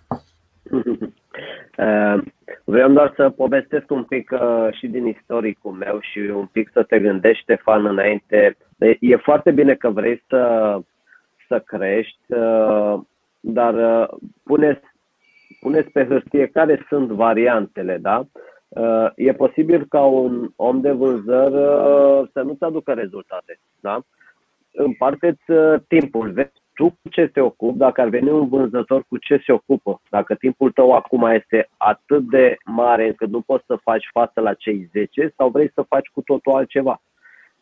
[1.77, 2.23] Uh,
[2.63, 6.83] vreau doar să povestesc un pic uh, și din istoricul meu și un pic să
[6.83, 8.57] te gândești, Ștefan, înainte.
[8.99, 10.77] E foarte bine că vrei să,
[11.47, 12.99] să crești, uh,
[13.39, 14.07] dar
[14.43, 14.83] puneți,
[15.59, 18.25] puneți pe hârtie care sunt variantele, da?
[19.15, 21.53] E posibil ca un om de vânzări
[22.33, 24.01] să nu-ți aducă rezultate, da?
[24.73, 25.43] Împarteți
[25.87, 29.51] timpul, vezi tu cu ce te ocupi, dacă ar veni un vânzător cu ce se
[29.51, 34.41] ocupă, dacă timpul tău acum este atât de mare încât nu poți să faci față
[34.41, 37.01] la cei 10 sau vrei să faci cu totul altceva.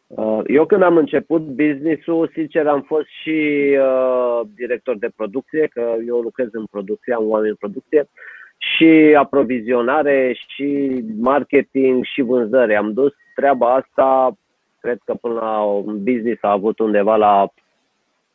[0.08, 5.96] Uh, eu când am început business-ul, sincer, am fost și uh, director de producție, că
[6.08, 8.10] eu lucrez în producție, am oameni în producție,
[8.58, 12.76] și aprovizionare, și marketing, și vânzări.
[12.76, 14.38] Am dus treaba asta,
[14.82, 17.48] cred că până la un business a avut undeva la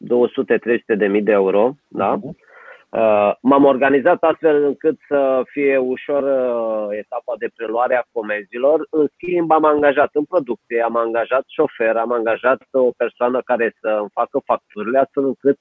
[0.08, 2.14] 200-300 de mii de euro, da?
[2.14, 2.36] Mhm.
[2.90, 8.86] Uh, m-am organizat astfel încât să fie ușor uh, etapa de preluare a comenzilor.
[8.90, 13.88] În schimb, am angajat în producție, am angajat șofer, am angajat o persoană care să
[14.00, 15.58] îmi facă facturile, astfel încât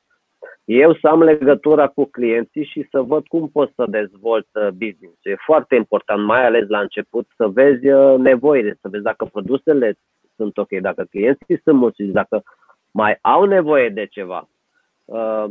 [0.66, 5.18] eu să am legătura cu clienții și să văd cum pot să dezvolt uh, business.
[5.22, 7.86] E foarte important, mai ales la început, să vezi
[8.18, 9.98] nevoile, să vezi dacă produsele
[10.36, 12.44] sunt ok, dacă clienții sunt mulțumiți, dacă
[12.92, 14.48] mai au nevoie de ceva.
[15.06, 15.46] Uh,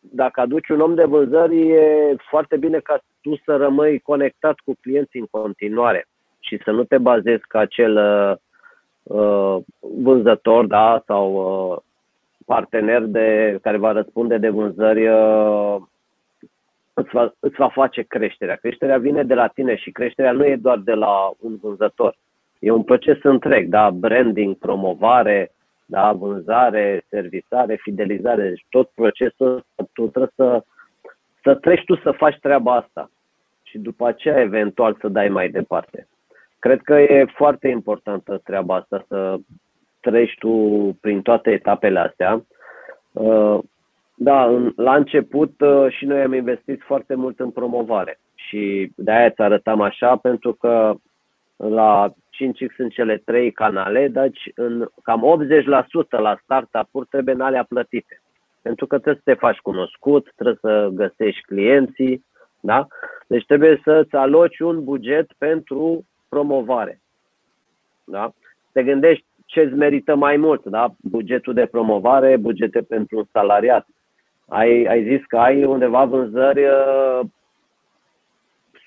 [0.00, 4.74] dacă aduci un om de vânzări, e foarte bine ca tu să rămâi conectat cu
[4.80, 6.06] clienții în continuare
[6.38, 7.96] și să nu te bazezi ca acel
[9.02, 11.78] uh, vânzător da, sau uh,
[12.46, 15.08] partener de, care va răspunde de vânzări
[17.00, 18.56] îți va, îți va face creșterea.
[18.56, 22.16] Creșterea vine de la tine și creșterea nu e doar de la un vânzător.
[22.58, 23.90] E un proces întreg, da?
[23.90, 25.52] branding, promovare,
[25.90, 26.12] da?
[26.12, 28.48] vânzare, servizare, fidelizare.
[28.48, 30.64] Deci tot procesul tu trebuie să,
[31.42, 33.10] să treci tu să faci treaba asta
[33.62, 36.08] și după aceea eventual să dai mai departe.
[36.58, 39.36] Cred că e foarte importantă treaba asta, să
[40.00, 40.50] treci tu
[41.00, 42.44] prin toate etapele astea.
[43.12, 43.58] Uh,
[44.14, 44.44] da,
[44.76, 49.80] la început uh, și noi am investit foarte mult în promovare și de-aia îți arătam
[49.80, 50.94] așa, pentru că
[51.56, 52.12] la
[52.44, 55.46] 5X sunt cele trei canale, deci în cam
[56.06, 58.20] 80% la startup-uri trebuie în alea plătite.
[58.62, 62.24] Pentru că trebuie să te faci cunoscut, trebuie să găsești clienții,
[62.60, 62.86] da?
[63.26, 67.00] Deci trebuie să-ți aloci un buget pentru promovare.
[68.04, 68.32] Da?
[68.72, 70.94] Te gândești ce îți merită mai mult, da?
[71.00, 73.86] Bugetul de promovare, bugete pentru un salariat.
[74.48, 77.20] Ai, ai zis că ai undeva vânzări uh,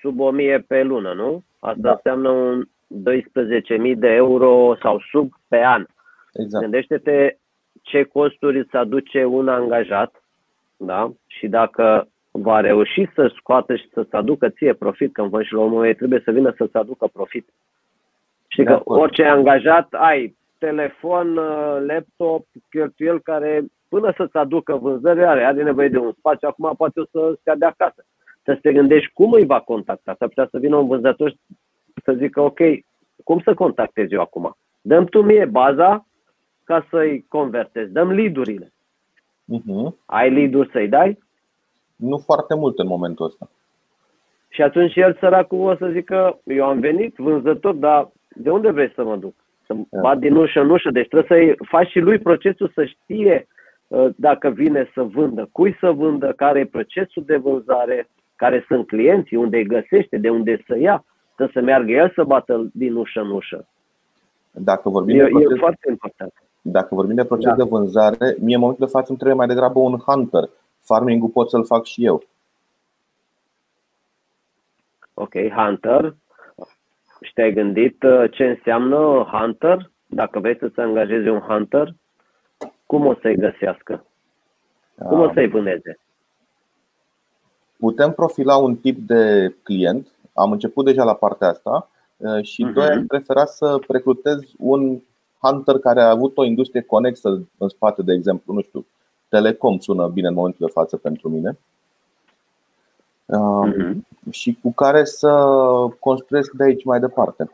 [0.00, 1.42] sub 1000 pe lună, nu?
[1.60, 1.90] Asta da.
[1.90, 2.64] înseamnă un
[2.94, 5.86] 12.000 de euro sau sub pe an.
[6.32, 6.62] Exact.
[6.62, 7.36] Gândește-te
[7.82, 10.22] ce costuri îți aduce un angajat,
[10.76, 11.12] da?
[11.26, 15.60] Și dacă va reuși să scoată și să-ți aducă ție profit, că în și la
[15.60, 17.48] omul trebuie să vină să-ți aducă profit.
[18.48, 25.44] Și că orice angajat ai telefon, uh, laptop, cheltuiel care până să-ți aducă vânzări are,
[25.44, 28.04] are nevoie de un spațiu, acum poate o să stea de acasă.
[28.44, 30.14] Să te gândești cum îi va contacta.
[30.18, 31.34] S-ar putea să vină un vânzător
[32.04, 32.58] să zică, ok,
[33.24, 34.56] cum să contactez eu acum?
[34.80, 36.06] Dăm tu mie baza
[36.64, 38.72] ca să-i convertezi, dăm lead-urile.
[39.52, 39.94] Uh-huh.
[40.06, 41.18] Ai lead să-i dai?
[41.96, 43.50] Nu foarte mult în momentul ăsta.
[44.48, 48.92] Și atunci el săracul o să zică, eu am venit vânzător, dar de unde vrei
[48.94, 49.34] să mă duc?
[49.66, 50.00] Să da.
[50.00, 50.90] bat din ușă în ușă.
[50.90, 53.46] Deci trebuie să-i faci și lui procesul să știe
[53.86, 58.86] uh, dacă vine să vândă, cui să vândă, care e procesul de vânzare, care sunt
[58.86, 61.04] clienții, unde îi găsește, de unde să ia,
[61.36, 63.66] să se meargă el să bată din ușă în ușă.
[64.50, 66.32] Dacă vorbim e, de proces, e foarte important.
[66.62, 67.56] Dacă vorbim de proces da.
[67.56, 70.50] de vânzare, mie în momentul de față îmi trebuie mai degrabă un hunter.
[70.80, 72.22] Farming-ul pot să-l fac și eu.
[75.14, 76.14] Ok, hunter.
[77.22, 79.90] Și te-ai gândit uh, ce înseamnă hunter?
[80.06, 81.94] Dacă vrei să-ți angajezi un hunter,
[82.86, 84.04] cum o să-i găsească?
[84.94, 85.98] Cum o să-i vâneze?
[87.78, 90.08] Putem profila un tip de client.
[90.34, 92.72] Am început deja la partea asta uh, și uh-huh.
[92.72, 95.00] doi am preferat să recrutez un
[95.40, 98.86] hunter care a avut o industrie conexă în spate, de exemplu, nu știu,
[99.28, 101.58] telecom sună bine în momentul de față pentru mine.
[103.26, 103.94] Uh-huh.
[104.30, 105.30] Și cu care să
[105.98, 107.50] construiesc de aici mai departe.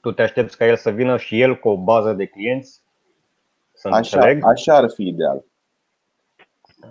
[0.00, 2.82] Tu te aștepți ca el să vină și el cu o bază de clienți?
[3.72, 4.44] Să așa, înțeleg?
[4.44, 5.44] așa ar fi ideal.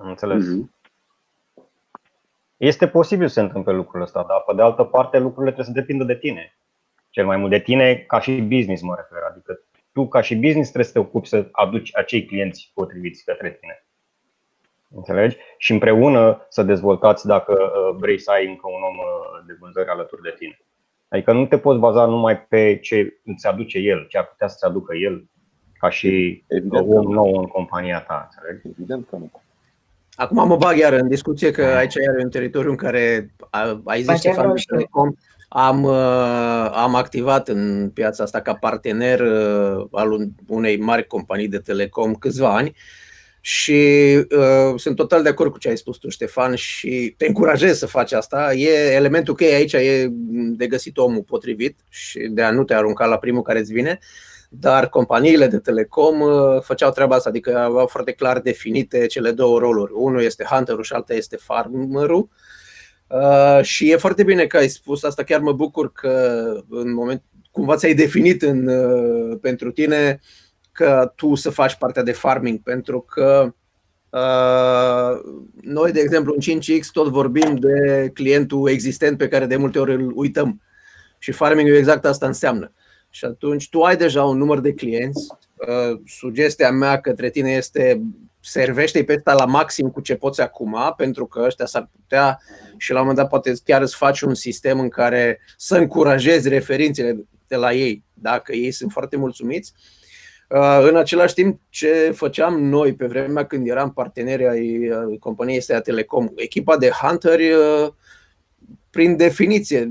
[0.01, 0.43] Am înțeles.
[0.43, 0.78] Uh-huh.
[2.59, 5.79] Este posibil să se întâmple lucrul ăsta, dar pe de altă parte lucrurile trebuie să
[5.79, 6.57] depindă de tine.
[7.09, 9.21] Cel mai mult de tine ca și business mă refer.
[9.29, 9.59] Adică
[9.91, 13.85] tu ca și business trebuie să te ocupi să aduci acei clienți potriviți către tine.
[14.95, 15.37] Înțelegi?
[15.57, 19.89] Și împreună să dezvoltați dacă uh, vrei să ai încă un om uh, de vânzări
[19.89, 20.59] alături de tine.
[21.07, 24.65] Adică nu te poți baza numai pe ce îți aduce el, ce ar putea să-ți
[24.65, 25.25] aducă el
[25.79, 28.29] ca și Evident om nou în compania ta.
[28.31, 28.67] Înțelegi?
[28.67, 29.31] Evident că nu.
[30.19, 33.33] Acum mă bag iar în discuție că aici e un teritoriu în care
[33.83, 35.11] ai zis Ștefan Telecom
[35.49, 41.57] am, uh, am activat în piața asta ca partener uh, al unei mari companii de
[41.57, 42.75] telecom câțiva ani
[43.41, 43.81] și
[44.29, 47.85] uh, sunt total de acord cu ce ai spus tu, Ștefan, și te încurajez să
[47.85, 48.53] faci asta.
[48.53, 50.07] E elementul cheie aici e
[50.57, 53.99] de găsit omul potrivit și de a nu te arunca la primul care îți vine,
[54.49, 59.59] dar companiile de telecom uh, făceau treaba asta, adică aveau foarte clar definite cele două
[59.59, 59.91] roluri.
[59.95, 62.29] Unul este hunterul și alta este farmerul
[63.09, 67.23] Uh, și e foarte bine că ai spus asta, chiar mă bucur că în moment
[67.51, 70.19] cumva ți-ai definit în, uh, pentru tine
[70.71, 73.53] că tu să faci partea de farming, pentru că
[74.09, 75.19] uh,
[75.61, 79.93] noi, de exemplu, în 5X tot vorbim de clientul existent pe care de multe ori
[79.93, 80.61] îl uităm.
[81.17, 82.71] Și farming exact asta înseamnă.
[83.09, 85.27] Și atunci tu ai deja un număr de clienți.
[85.55, 88.01] Uh, sugestia mea către tine este
[88.39, 92.39] servește-i pe ăsta la maxim cu ce poți acum, pentru că ăștia s-ar putea
[92.77, 96.49] și la un moment dat poate chiar îți faci un sistem în care să încurajezi
[96.49, 99.73] referințele de la ei, dacă ei sunt foarte mulțumiți.
[100.49, 105.81] Uh, în același timp, ce făceam noi pe vremea când eram parteneri ai companiei astea
[105.81, 107.89] Telecom, echipa de Hunter, uh,
[108.89, 109.89] prin definiție,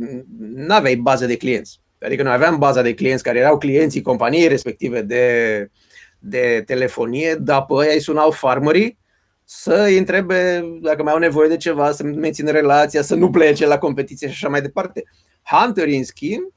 [0.55, 1.81] nu aveai bază de clienți.
[2.01, 5.71] Adică noi aveam baza de clienți care erau clienții companiei respective de,
[6.19, 8.99] de telefonie, dar pe ei sunau farmerii
[9.45, 13.67] să îi întrebe dacă mai au nevoie de ceva, să mențină relația, să nu plece
[13.67, 15.05] la competiție și așa mai departe.
[15.43, 16.53] Hunterii, în schimb,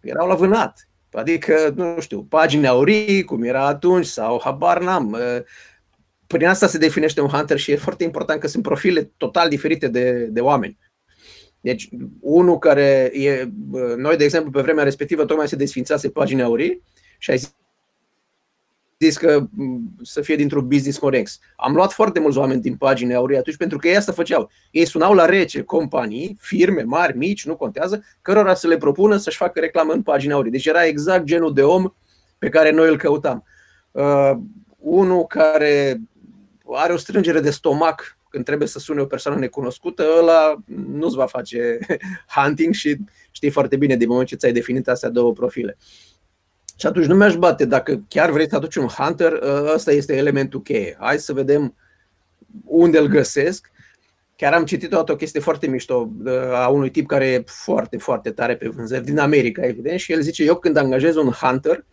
[0.00, 0.88] erau la vânat.
[1.12, 5.18] Adică, nu știu, pagini aurii, cum era atunci, sau habar n-am.
[6.26, 9.88] Prin asta se definește un hunter și e foarte important că sunt profile total diferite
[9.88, 10.78] de, de oameni.
[11.60, 11.88] Deci,
[12.20, 13.48] unul care e,
[13.96, 16.82] noi, de exemplu, pe vremea respectivă, tocmai se desfințase pagini aurii
[17.18, 17.38] și ai
[18.98, 19.46] zis că
[20.02, 21.38] să fie dintr-un business conex.
[21.56, 24.50] Am luat foarte mulți oameni din pagini aurii atunci pentru că ei asta făceau.
[24.70, 29.36] Ei sunau la rece companii, firme mari, mici, nu contează, cărora să le propună să-și
[29.36, 30.50] facă reclamă în pagini aurii.
[30.50, 31.94] Deci era exact genul de om
[32.38, 33.44] pe care noi îl căutam.
[33.90, 34.32] Uh,
[34.78, 36.00] unul care
[36.66, 41.26] are o strângere de stomac când trebuie să sune o persoană necunoscută, ăla nu-ți va
[41.26, 41.78] face
[42.36, 42.96] hunting și
[43.30, 45.76] știi foarte bine din moment ce ți-ai definit astea două profile.
[46.76, 50.16] Și atunci nu mi-aș bate, dacă chiar vrei să aduci un hunter, ă, ăsta este
[50.16, 50.96] elementul cheie.
[51.00, 51.74] Hai să vedem
[52.64, 53.70] unde îl găsesc.
[54.36, 57.96] Chiar am citit o, o chestie foarte mișto ă, a unui tip care e foarte,
[57.96, 61.84] foarte tare pe vânzări, din America, evident, și el zice, eu când angajez un hunter,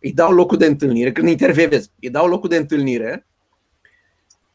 [0.00, 3.26] îi dau locul de întâlnire, când intervievez, îi dau locul de întâlnire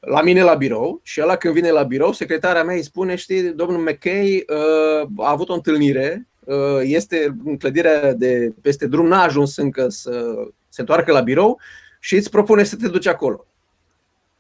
[0.06, 3.42] la mine la birou și ăla când vine la birou, secretarea mea îi spune, știi,
[3.42, 9.24] domnul McKay uh, a avut o întâlnire, uh, este în clădirea de peste drum, n-a
[9.24, 10.34] ajuns încă să
[10.70, 11.60] se întoarcă la birou
[12.00, 13.46] și îți propune să te duci acolo.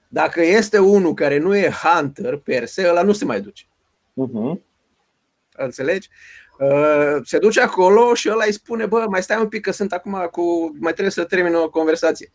[0.07, 3.63] Dacă este unul care nu e hunter per se, ăla nu se mai duce.
[4.11, 4.61] Uh-huh.
[5.57, 6.09] Înțelegi?
[6.59, 9.93] Uh, se duce acolo și ăla îi spune, bă, mai stai un pic că sunt
[9.93, 12.31] acum cu, mai trebuie să termin o conversație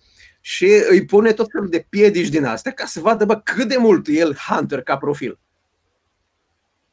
[0.48, 3.76] și îi pune tot felul de piedici din astea ca să vadă bă, cât de
[3.76, 5.38] mult el hunter ca profil.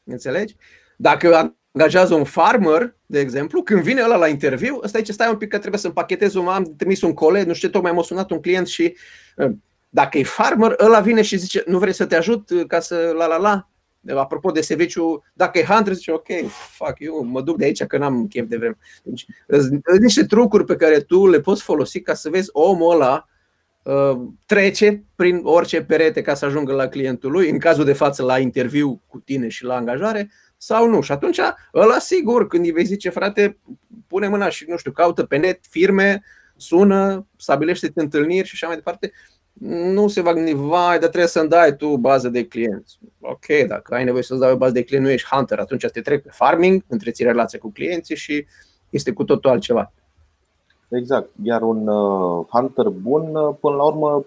[0.04, 0.56] Înțelegi?
[0.98, 5.38] Dacă angajează un farmer, de exemplu, când vine ăla la interviu, ăsta ce stai un
[5.38, 8.32] pic că trebuie să împachetez un, am trimis un coleg, nu știu, tocmai m-a sunat
[8.32, 8.96] un client și
[9.36, 9.52] uh,
[9.90, 13.26] dacă e farmer, ăla vine și zice, nu vrei să te ajut ca să la
[13.26, 13.70] la la?
[14.16, 16.28] Apropo de serviciu, dacă e hunter, zice, ok,
[16.76, 18.78] fac eu mă duc de aici că n-am chef de vreme.
[19.04, 23.26] Deci, sunt niște trucuri pe care tu le poți folosi ca să vezi omul ăla
[23.26, 23.34] Uh,
[24.46, 28.40] trece prin orice perete ca să ajungă la clientul lui, în cazul de față la
[28.40, 31.02] interviu cu tine și la angajare, sau nu.
[31.02, 31.40] Și atunci
[31.74, 33.58] ăla sigur, când îi vei zice, frate,
[34.08, 36.24] pune mâna și, nu știu, caută pe net firme,
[36.56, 39.12] sună, stabilește întâlniri și așa mai departe,
[39.94, 43.00] nu se va gândi, vai, dar trebuie să-mi dai tu bază de clienți.
[43.20, 46.02] Ok, dacă ai nevoie să-ți dai o bază de clienți, nu ești hunter, atunci te
[46.02, 48.46] trec pe farming, întreții relația cu clienții și
[48.90, 49.94] este cu totul altceva.
[50.90, 51.30] Exact.
[51.44, 54.26] Iar un uh, hunter bun, uh, până la urmă,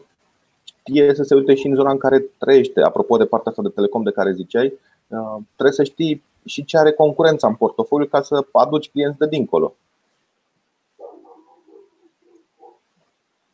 [0.64, 2.80] știe să se uite și în zona în care trăiește.
[2.80, 4.72] Apropo de partea asta de telecom de care ziceai,
[5.06, 9.26] uh, trebuie să știi și ce are concurența în portofoliu ca să aduci clienți de
[9.26, 9.74] dincolo.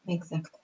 [0.05, 0.64] Exact.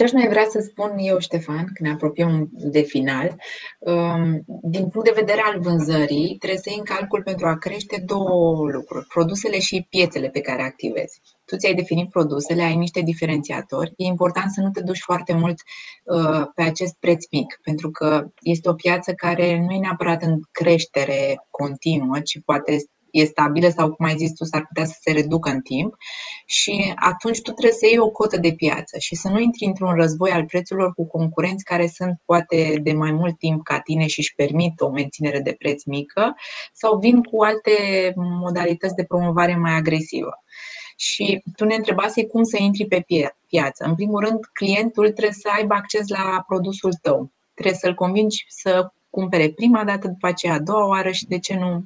[0.00, 3.36] Ce aș mai vrea să spun eu, Ștefan, când ne apropiem de final,
[3.78, 8.02] um, din punct de vedere al vânzării, trebuie să iei în calcul pentru a crește
[8.06, 11.20] două lucruri, produsele și piețele pe care activezi.
[11.44, 13.92] Tu ți-ai definit produsele, ai niște diferențiatori.
[13.96, 15.58] E important să nu te duci foarte mult
[16.04, 20.40] uh, pe acest preț mic, pentru că este o piață care nu e neapărat în
[20.50, 22.76] creștere continuă, ci poate
[23.12, 25.94] e stabilă sau, cum ai zis tu, s-ar putea să se reducă în timp
[26.46, 29.94] și atunci tu trebuie să iei o cotă de piață și să nu intri într-un
[29.94, 34.18] război al prețurilor cu concurenți care sunt poate de mai mult timp ca tine și
[34.18, 36.34] își permit o menținere de preț mică
[36.72, 37.72] sau vin cu alte
[38.16, 40.42] modalități de promovare mai agresivă.
[40.96, 43.04] Și tu ne întrebase cum să intri pe
[43.46, 43.84] piață.
[43.84, 47.30] În primul rând, clientul trebuie să aibă acces la produsul tău.
[47.54, 51.56] Trebuie să-l convingi să cumpere prima dată, după aceea a doua oară și de ce
[51.56, 51.84] nu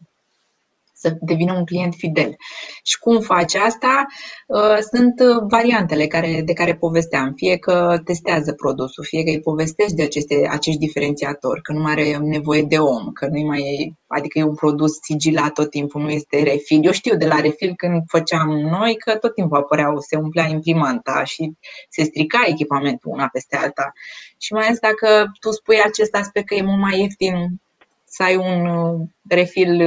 [1.05, 2.37] să devină un client fidel.
[2.83, 4.07] Și cum faci asta?
[4.47, 7.33] Uh, sunt uh, variantele care, de care povesteam.
[7.37, 11.93] Fie că testează produsul, fie că îi povestești de aceste, acești diferențiatori, că nu mai
[11.93, 16.03] are nevoie de om, că nu mai e, adică e un produs sigilat tot timpul,
[16.03, 16.85] nu este refil.
[16.85, 21.25] Eu știu de la refil când făceam noi că tot timpul apăreau, se umplea imprimanta
[21.25, 21.53] și
[21.89, 23.93] se strica echipamentul una peste alta.
[24.39, 27.61] Și mai ales dacă tu spui acest aspect că e mult mai ieftin
[28.05, 29.81] să ai un uh, refil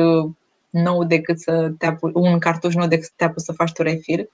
[0.70, 3.82] nou decât să te apu- un cartuș nou decât să te apuci să faci tu
[3.82, 4.32] refill.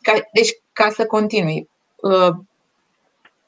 [0.00, 2.36] Ca, deci, ca să continui, uh,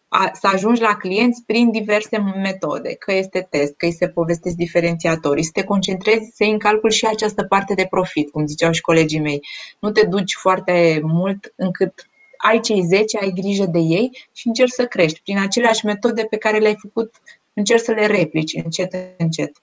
[0.08, 4.56] a, să ajungi la clienți prin diverse metode, că este test, că îi se povestesc
[4.56, 8.72] diferențiatorii, să te concentrezi, să iei în calcul și această parte de profit, cum ziceau
[8.72, 9.40] și colegii mei.
[9.78, 12.06] Nu te duci foarte mult încât
[12.36, 15.20] ai cei 10, ai grijă de ei și încerci să crești.
[15.22, 17.14] Prin aceleași metode pe care le-ai făcut,
[17.54, 19.62] încerci să le replici încet, încet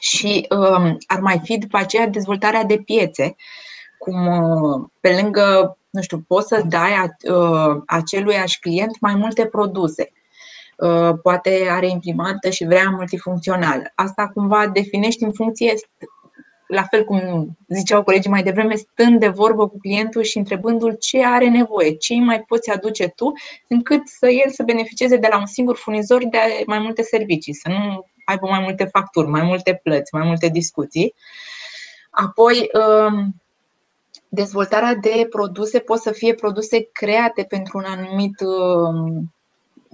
[0.00, 3.36] și um, ar mai fi după aceea dezvoltarea de piețe,
[3.98, 6.90] cum uh, pe lângă nu știu, poți să dai
[7.86, 10.12] aceluiași client mai multe produse.
[11.22, 13.92] Poate are imprimantă și vrea multifuncțional.
[13.94, 15.74] Asta cumva definești în funcție
[16.66, 21.24] la fel cum ziceau colegii mai devreme, stând de vorbă cu clientul și întrebându-l ce
[21.24, 23.32] are nevoie, ce îi mai poți aduce tu,
[23.68, 27.68] încât să el să beneficieze de la un singur furnizor de mai multe servicii, să
[27.68, 31.14] nu aibă mai multe facturi, mai multe plăți, mai multe discuții.
[32.10, 33.34] Apoi, um,
[34.28, 39.34] dezvoltarea de produse pot să fie produse create pentru un anumit um,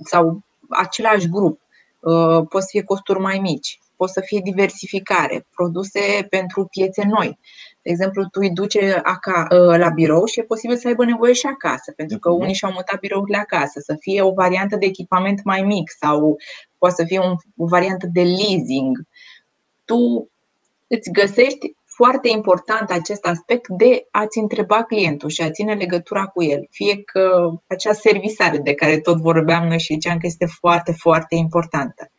[0.04, 1.60] sau același grup.
[2.00, 7.38] Uh, pot să fie costuri mai mici pot să fie diversificare, produse pentru piețe noi.
[7.82, 11.46] De exemplu, tu îi duci ă, la birou și e posibil să aibă nevoie și
[11.46, 12.40] acasă, pentru că mhm.
[12.40, 16.36] unii și-au mutat birourile acasă, să fie o variantă de echipament mai mic sau
[16.84, 17.18] poate să fie
[17.56, 18.96] o variantă de leasing.
[19.84, 20.30] Tu
[20.86, 26.42] îți găsești foarte important acest aspect de a-ți întreba clientul și a ține legătura cu
[26.42, 26.66] el.
[26.70, 31.34] Fie că acea servisare de care tot vorbeam noi și ziceam că este foarte, foarte
[31.34, 32.10] importantă.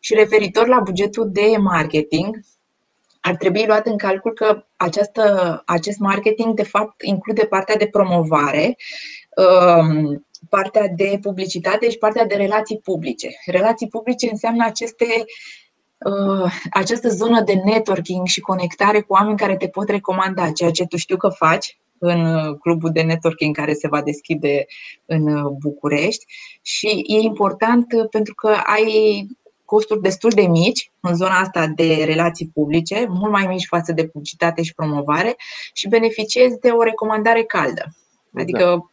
[0.00, 2.40] Și referitor la bugetul de marketing,
[3.20, 8.76] ar trebui luat în calcul că această, acest marketing, de fapt, include partea de promovare,
[9.36, 13.28] um, partea de publicitate și partea de relații publice.
[13.46, 15.06] Relații publice înseamnă aceste
[15.98, 20.86] uh, această zonă de networking și conectare cu oameni care te pot recomanda, ceea ce
[20.86, 24.66] tu știu că faci în clubul de networking care se va deschide
[25.06, 26.24] în București
[26.62, 29.26] și e important pentru că ai
[29.64, 34.06] costuri destul de mici în zona asta de relații publice, mult mai mici față de
[34.06, 35.36] publicitate și promovare
[35.72, 37.84] și beneficiezi de o recomandare caldă.
[38.34, 38.89] Adică da.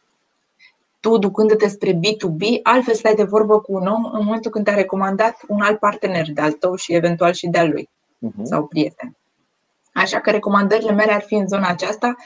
[1.00, 4.74] Tu ducându-te spre B2B, altfel stai de vorbă cu un om în momentul când te-a
[4.74, 7.90] recomandat un alt partener de-al tău și eventual și de-al lui
[8.26, 8.42] uh-huh.
[8.42, 9.16] sau prieten.
[9.92, 12.16] Așa că recomandările mele ar fi în zona aceasta,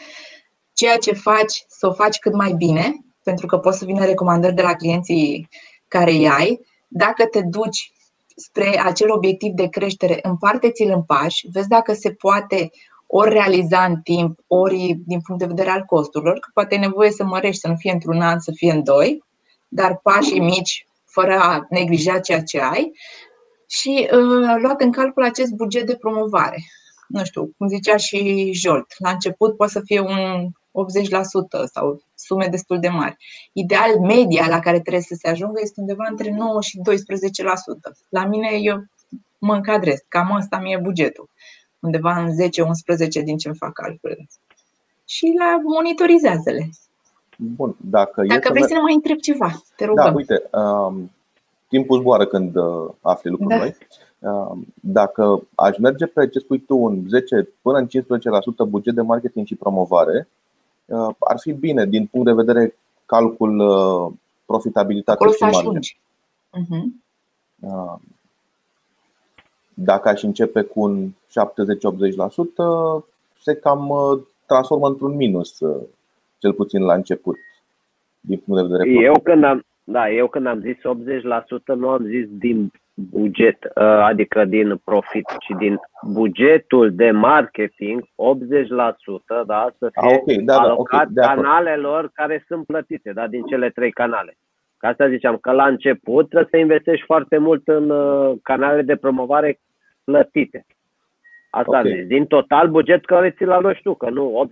[0.72, 4.54] ceea ce faci să o faci cât mai bine, pentru că poți să vină recomandări
[4.54, 5.48] de la clienții
[5.88, 6.60] care îi ai.
[6.88, 7.92] Dacă te duci
[8.36, 12.70] spre acel obiectiv de creștere, împarte-ți-l în pași, vezi dacă se poate
[13.14, 17.10] ori realiza în timp, ori din punct de vedere al costurilor, că poate e nevoie
[17.10, 19.24] să mărești, să nu fie într-un an, să fie în doi,
[19.68, 22.92] dar pașii mici, fără a neglija ceea ce ai,
[23.68, 26.56] și uh, luat în calcul acest buget de promovare.
[27.08, 30.52] Nu știu, cum zicea și Jolt, la început poate să fie un 80%
[31.72, 33.16] sau sume destul de mari.
[33.52, 36.82] Ideal, media la care trebuie să se ajungă este undeva între 9 și 12%.
[38.08, 38.84] La mine eu
[39.38, 41.30] mă încadrez, cam asta mi-e bugetul.
[41.82, 44.28] Undeva în 10-11 din ce îmi fac calculele.
[45.04, 46.70] Și la monitorizează-le.
[47.36, 49.96] Bun, dacă, dacă vrei să ne mai întreb ceva, te rog.
[49.96, 51.10] Da, uite, um,
[51.68, 53.58] timpul zboară când uh, afli lucruri da.
[53.58, 53.76] noi.
[54.18, 57.86] Uh, dacă aș merge pe ce spui tu, un 10 până în
[58.66, 60.28] 15% buget de marketing și promovare,
[60.92, 62.76] Uh, ar fi bine din punct de vedere
[63.06, 64.12] calcul uh,
[64.44, 65.96] profitabilitate și marge.
[66.58, 66.84] Uh-huh.
[69.74, 71.12] Dacă aș începe cu un 70-80%,
[73.38, 73.90] se cam
[74.46, 75.58] transformă într-un minus,
[76.38, 77.36] cel puțin la început,
[78.20, 82.04] din punct de vedere Eu când am, da, eu când am zis 80%, nu am
[82.04, 88.06] zis din buget, uh, adică din profit și din bugetul de marketing, 80%
[89.46, 93.42] da, să fie ah, okay, da, alocat da, okay, canalelor care sunt plătite, da, din
[93.42, 94.36] cele trei canale.
[94.82, 98.96] Ca asta ziceam că la început trebuie să investești foarte mult în uh, canalele de
[98.96, 99.60] promovare
[100.04, 100.66] plătite.
[101.50, 101.92] Asta okay.
[101.92, 102.06] zis.
[102.06, 104.50] Din total buget care ți-l aloci tu, că nu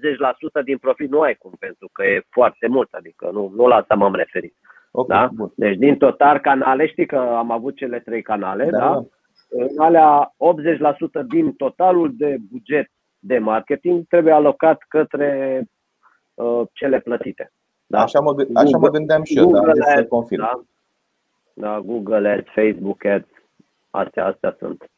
[0.61, 3.75] 80% din profit nu ai cum, pentru că e foarte mult, adică nu, nu la
[3.75, 4.55] asta m-am referit.
[4.91, 5.29] Okay, da?
[5.33, 5.53] Bun.
[5.57, 8.79] Deci din total canale, știi că am avut cele trei canale, da?
[8.79, 9.05] da?
[9.51, 10.35] În alea
[11.23, 15.63] 80% din totalul de buget de marketing trebuie alocat către
[16.35, 17.53] uh, cele plătite.
[17.91, 18.03] Da?
[18.03, 20.41] Așa, mă, așa Google, mă gândeam și eu, dar să confirm.
[20.41, 20.61] Da?
[21.53, 23.29] da, Google Ads, Facebook Ads,
[23.91, 24.91] astea, astea sunt.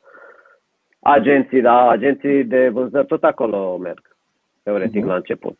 [1.00, 4.16] Agenții, da, agenții de vânzări tot acolo merg
[4.62, 5.06] teoretic, uh-huh.
[5.06, 5.58] la început.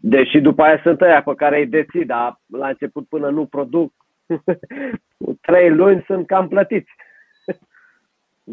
[0.00, 3.92] Deși după aia sunt aia pe care îi deții, dar la început până nu produc,
[5.48, 6.90] trei luni sunt cam plătiți.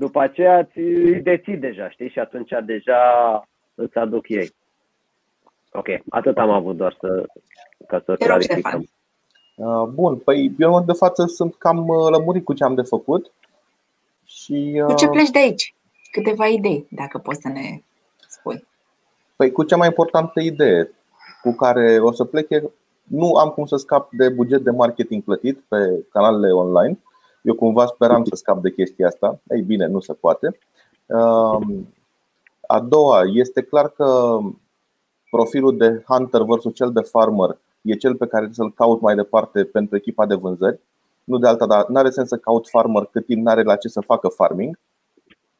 [0.04, 2.10] după aceea îi deții deja, știi?
[2.10, 3.02] Și atunci deja
[3.76, 4.52] îți aduc ei.
[5.74, 7.26] Ok, atât am avut doar să,
[7.88, 8.86] ca să clarificăm.
[9.56, 13.32] Uh, bun, păi eu de față sunt cam uh, lămurit cu ce am de făcut.
[14.26, 15.76] Și, Cu ce uh, pleci de aici?
[16.12, 17.82] Câteva idei, dacă poți să ne
[18.28, 18.68] spui.
[19.36, 20.92] Păi cu cea mai importantă idee
[21.42, 22.64] cu care o să plec e
[23.04, 27.00] nu am cum să scap de buget de marketing plătit pe canalele online.
[27.42, 29.40] Eu cumva speram să scap de chestia asta.
[29.50, 30.58] Ei bine, nu se poate.
[31.06, 31.94] Um,
[32.68, 34.40] a doua, este clar că
[35.36, 39.64] profilul de hunter versus cel de farmer e cel pe care să-l caut mai departe
[39.64, 40.80] pentru echipa de vânzări.
[41.24, 43.76] Nu de alta, dar nu are sens să caut farmer cât timp nu are la
[43.76, 44.80] ce să facă farming.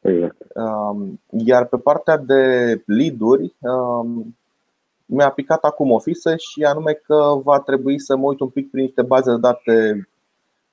[0.00, 0.36] Exact.
[0.54, 2.42] Um, iar pe partea de
[2.86, 4.36] lead-uri, um,
[5.06, 8.70] mi-a picat acum o fisă și anume că va trebui să mă uit un pic
[8.70, 10.08] prin niște baze de date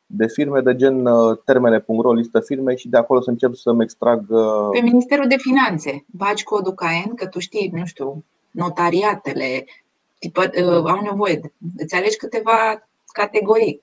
[0.06, 4.26] de firme de gen uh, termene.ro, listă firme și de acolo să încep să-mi extrag.
[4.30, 9.66] uh, Pe Ministerul de Finanțe, bagi codul CAEN, că tu știi, nu știu, notariatele
[10.20, 13.82] tipă, uh, au nevoie, de, îți alegi câteva categorii.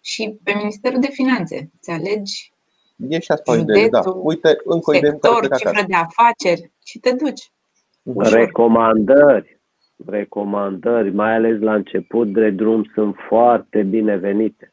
[0.00, 2.52] Și pe Ministerul de Finanțe îți alegi
[2.96, 4.00] E și asta o idee, da.
[4.00, 5.86] Județul, Uite, încă o idee în care sector, plec cifră acasă.
[5.86, 7.50] de afaceri și te duci.
[8.02, 8.32] Ușor.
[8.32, 9.60] Recomandări.
[10.06, 14.72] Recomandări, mai ales la început de drum, sunt foarte binevenite.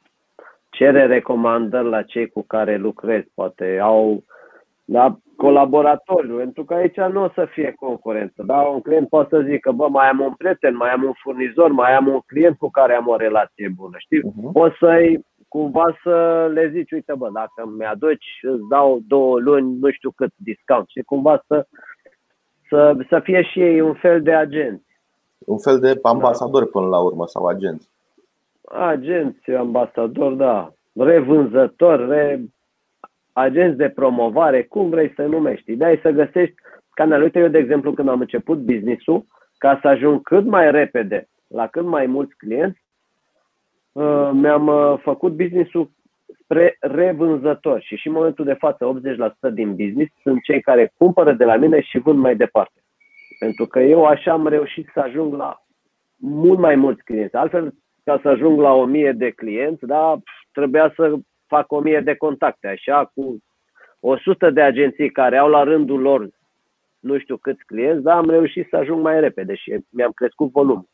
[0.69, 4.23] Cere recomandări la cei cu care lucrezi, poate au
[4.91, 8.43] la colaboratori, pentru că aici nu o să fie concurență.
[8.45, 8.57] Da?
[8.61, 11.95] Un client poate să zică, bă, mai am un prieten, mai am un furnizor, mai
[11.95, 13.95] am un client cu care am o relație bună.
[13.97, 14.21] Știi?
[14.23, 14.49] Mhm.
[14.53, 19.91] o să-i cumva să le zici, uite bă, dacă mi-aduci, îți dau două luni, nu
[19.91, 21.65] știu cât discount și cumva să,
[22.69, 24.85] să, să fie și ei un fel de agenți.
[25.37, 27.89] Un fel de ambasador până la urmă sau agenți.
[28.65, 32.41] Agenți, ambasador, da, revânzător, re,
[33.33, 35.71] agenți de promovare, cum vrei să numești.
[35.71, 36.55] Ideea e să găsești
[36.93, 37.23] canale.
[37.23, 39.25] Uite, eu, de exemplu, când am început business-ul,
[39.57, 42.83] ca să ajung cât mai repede la cât mai mulți clienți,
[43.91, 45.91] uh, mi-am uh, făcut business-ul
[46.43, 49.01] spre revânzători și și în momentul de față
[49.49, 52.83] 80% din business sunt cei care cumpără de la mine și vând mai departe.
[53.39, 55.61] Pentru că eu așa am reușit să ajung la
[56.15, 57.35] mult mai mulți clienți.
[57.35, 57.73] Altfel,
[58.03, 60.19] ca să ajung la 1000 de clienți, da,
[60.51, 61.15] trebuia să
[61.53, 62.67] fac 1000 de contacte.
[62.67, 63.37] Așa, cu
[63.99, 66.29] 100 de agenții care au la rândul lor
[66.99, 70.89] nu știu câți clienți, dar am reușit să ajung mai repede și mi-am crescut volumul.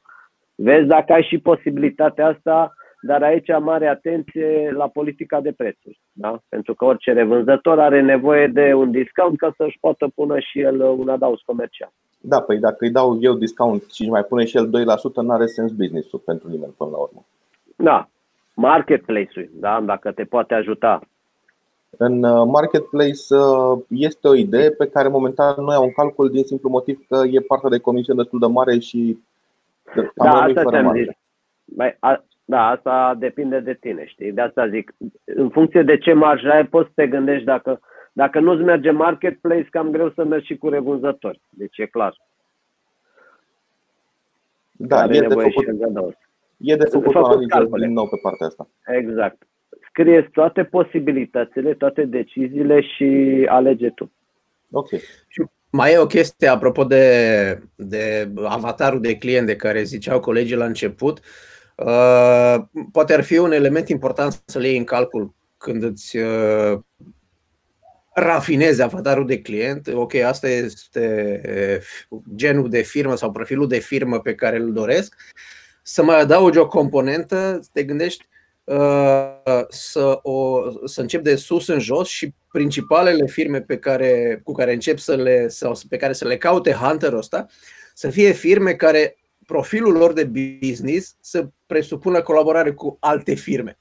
[0.55, 5.99] Vezi dacă ai și posibilitatea asta, dar aici mare atenție la politica de prețuri.
[6.11, 6.41] Da?
[6.49, 10.81] Pentru că orice revânzător are nevoie de un discount ca să-și poată pune și el
[10.81, 11.91] un adaos comercial.
[12.21, 14.69] Da, păi dacă îi dau eu discount și își mai pune și el 2%,
[15.21, 17.25] nu are sens business-ul pentru nimeni până la urmă.
[17.75, 18.09] Da,
[18.57, 19.81] marketplace-ul, da?
[19.81, 21.01] dacă te poate ajuta.
[21.97, 26.43] În uh, marketplace uh, este o idee pe care momentan nu iau în calcul din
[26.43, 29.17] simplu motiv că e partea de comisie destul de mare și
[29.95, 31.03] am Da, rămâi asta fără ți-am marge.
[31.03, 31.11] zis.
[31.65, 34.31] Mai, a, da, asta depinde de tine, știi?
[34.31, 34.93] De asta zic,
[35.25, 37.79] în funcție de ce marjă ai, poți să te gândești dacă,
[38.13, 41.41] dacă nu-ți merge marketplace, cam greu să mergi și cu revânzători.
[41.49, 42.15] Deci e clar.
[44.71, 46.13] Da, are e de nevoie făcut, și de adaos.
[46.57, 47.85] E de făcut o făcut analiză calcule.
[47.85, 48.69] din nou pe partea asta.
[48.85, 49.47] Exact.
[49.89, 54.11] Scrieți toate posibilitățile, toate deciziile și alege tu.
[54.71, 54.89] Ok.
[55.69, 60.65] Mai e o chestie apropo de, de avatarul de client de care ziceau colegii la
[60.65, 61.19] început.
[61.75, 62.55] Uh,
[62.91, 66.79] poate ar fi un element important să-l iei în calcul când îți uh,
[68.13, 69.87] rafinezi avatarul de client.
[69.93, 71.41] Ok, asta este
[72.09, 75.15] uh, genul de firmă sau profilul de firmă pe care îl doresc.
[75.89, 78.27] Să mai adaugi o componentă, te gândești
[78.63, 84.51] uh, să, o, să încep de sus în jos și principalele firme pe care, cu
[84.51, 87.45] care încep să le, sau pe care să le caute hunterul ăsta,
[87.93, 93.77] să fie firme care profilul lor de business să presupună colaborare cu alte firme.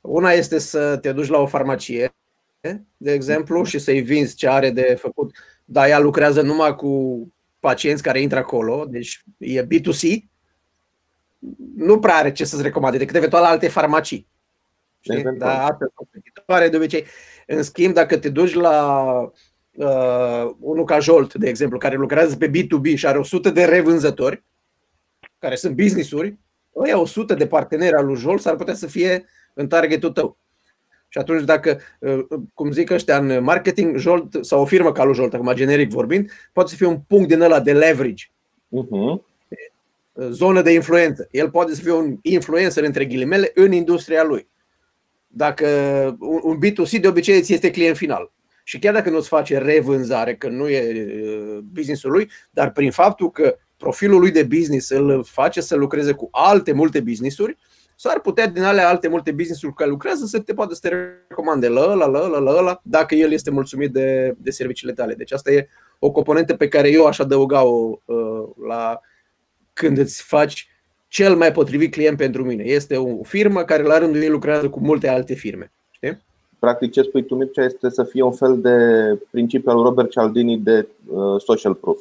[0.00, 2.14] Una este să te duci la o farmacie,
[2.96, 5.34] de exemplu, și să-i vinzi ce are de făcut,
[5.64, 7.22] dar ea lucrează numai cu
[7.60, 10.29] pacienți care intră acolo, deci e B2C,
[11.76, 14.26] nu prea are ce să-ți recomande, decât eventual alte farmacii.
[15.00, 15.18] Știi?
[15.18, 15.50] Eventual.
[15.50, 17.04] Dar astea sunt competitoare de obicei.
[17.46, 19.20] În schimb, dacă te duci la
[19.72, 24.42] uh, unul ca Jolt, de exemplu, care lucrează pe B2B și are 100 de revânzători,
[25.38, 26.38] care sunt business-uri,
[26.76, 29.24] ăia 100 de parteneri al lui Jolt s-ar putea să fie
[29.54, 30.38] în targetul tău.
[31.08, 32.24] Și atunci dacă, uh,
[32.54, 36.30] cum zic ăștia în marketing, Jolt sau o firmă ca lui Jolt, acum generic vorbind,
[36.52, 38.24] poate să fie un punct din ăla de leverage,
[38.70, 39.20] Uh-huh.
[40.28, 41.28] Zonă de influență.
[41.30, 44.48] El poate să fie un influencer între ghilimele în industria lui.
[45.26, 45.66] Dacă
[46.20, 48.32] un un B2C de obicei îți este client final.
[48.64, 53.30] Și chiar dacă nu-ți face revânzare, că nu e uh, businessul lui, dar prin faptul
[53.30, 57.56] că profilul lui de business îl face să lucreze cu alte multe businessuri,
[57.96, 61.16] s-ar putea din alea alte multe business-uri cu care lucrează să te poată să te
[61.28, 65.14] recomande la ăla, la ăla, la ăla, dacă el este mulțumit de, de serviciile tale.
[65.14, 65.68] Deci asta e
[65.98, 69.00] o componentă pe care eu aș adăuga-o uh, la
[69.80, 70.68] când îți faci
[71.08, 72.62] cel mai potrivit client pentru mine.
[72.62, 75.72] Este o firmă care la rândul ei lucrează cu multe alte firme.
[75.90, 76.22] Știi?
[76.58, 78.76] Practic ce spui tu, Mircea, este să fie un fel de
[79.30, 81.98] principiu al lui Robert Cialdini de uh, social proof.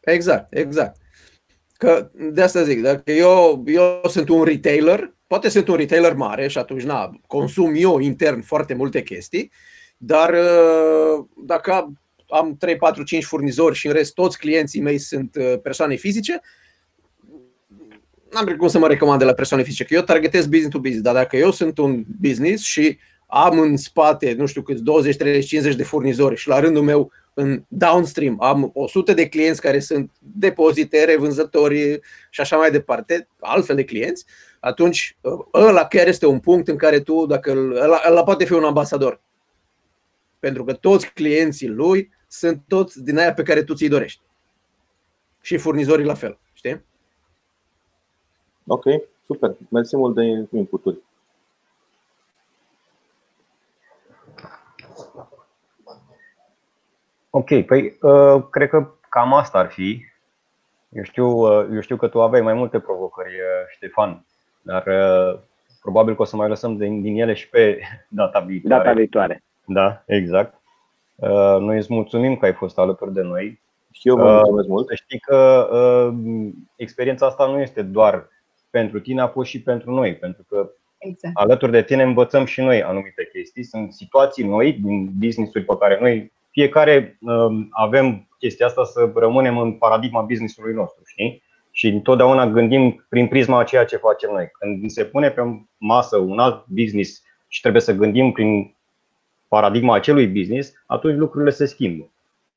[0.00, 0.96] Exact, exact.
[1.76, 6.48] Că de asta zic, dacă eu, eu sunt un retailer, poate sunt un retailer mare
[6.48, 9.50] și atunci na, consum eu intern foarte multe chestii,
[9.96, 11.92] dar uh, dacă
[12.28, 16.40] am 3, 4, 5 furnizori și în rest toți clienții mei sunt uh, persoane fizice,
[18.32, 21.04] n-am cum să mă recomand de la persoane fizice, că eu targetez business to business,
[21.04, 25.46] dar dacă eu sunt un business și am în spate, nu știu câți, 20, 30,
[25.46, 30.10] 50 de furnizori și la rândul meu în downstream am 100 de clienți care sunt
[30.18, 32.00] depozite, vânzători
[32.30, 34.24] și așa mai departe, altfel de clienți,
[34.60, 35.16] atunci
[35.54, 37.50] ăla chiar este un punct în care tu, dacă
[37.82, 39.20] ăla, ăla poate fi un ambasador.
[40.38, 44.20] Pentru că toți clienții lui sunt toți din aia pe care tu ți-i dorești.
[45.40, 46.84] Și furnizorii la fel, știi?
[48.66, 48.84] Ok,
[49.26, 49.56] super.
[49.70, 50.22] Mersi mult de
[50.58, 50.98] inputuri.
[57.30, 60.04] Ok, păi uh, cred că cam asta ar fi.
[60.88, 64.26] Eu știu, uh, eu știu că tu aveai mai multe provocări, uh, Ștefan,
[64.62, 65.40] dar uh,
[65.80, 68.82] probabil că o să mai lăsăm din, din ele și pe data viitoare.
[68.82, 69.42] Data viitoare.
[69.64, 70.57] Da, exact.
[71.18, 73.60] Uh, noi îți mulțumim că ai fost alături de noi.
[73.92, 74.86] Și eu vă mulțumesc mult.
[74.86, 78.28] Să știi că uh, experiența asta nu este doar
[78.70, 81.36] pentru tine, a fost și pentru noi, pentru că Exact.
[81.36, 83.62] alături de tine învățăm și noi anumite chestii.
[83.62, 89.58] Sunt situații noi din business-uri pe care noi fiecare uh, avem chestia asta să rămânem
[89.58, 91.42] în paradigma business-ului nostru, știi?
[91.70, 94.50] Și întotdeauna gândim prin prisma a ceea ce facem noi.
[94.58, 95.42] Când se pune pe
[95.76, 98.76] masă un alt business și trebuie să gândim prin
[99.48, 102.10] paradigma acelui business, atunci lucrurile se schimbă.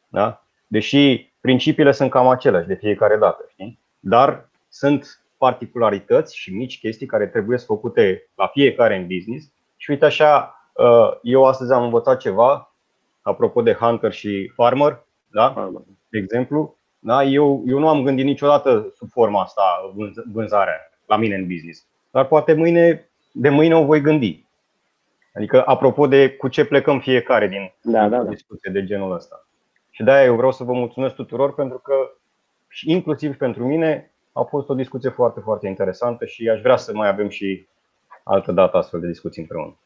[0.08, 0.44] Da?
[0.68, 3.80] Deși principiile sunt cam aceleași de fiecare dată, știi?
[4.02, 9.52] dar sunt particularități și mici chestii care trebuie să făcute la fiecare în business.
[9.78, 10.56] Și uite așa,
[11.22, 12.76] eu astăzi am învățat ceva,
[13.22, 15.72] apropo de hunter și farmer, da?
[16.10, 16.78] de exemplu.
[17.00, 17.24] Da?
[17.24, 19.62] Eu, eu nu am gândit niciodată sub forma asta
[20.32, 21.86] vânzarea la mine în business.
[22.12, 24.46] Dar poate mâine, de mâine o voi gândi.
[25.34, 28.30] Adică, apropo de cu ce plecăm fiecare din da, da, da.
[28.30, 29.48] discuție de genul ăsta.
[29.90, 31.94] Și de-aia eu vreau să vă mulțumesc tuturor pentru că,
[32.68, 36.94] și inclusiv pentru mine, a fost o discuție foarte, foarte interesantă și aș vrea să
[36.94, 37.68] mai avem și
[38.24, 39.78] altă dată astfel de discuții împreună.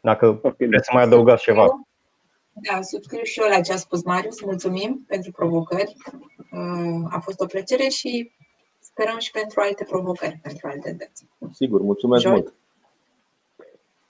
[0.00, 1.66] Dacă vreți să mai adăugați ceva.
[2.52, 4.42] Da, subscriu și eu la ce a spus Marius.
[4.42, 5.96] Mulțumim pentru provocări.
[6.52, 8.32] Uh, a fost o plăcere și
[8.96, 11.26] sperăm și pentru alte provocări, pentru alte dăți.
[11.52, 12.32] Sigur, mulțumesc Joy?
[12.32, 12.54] mult.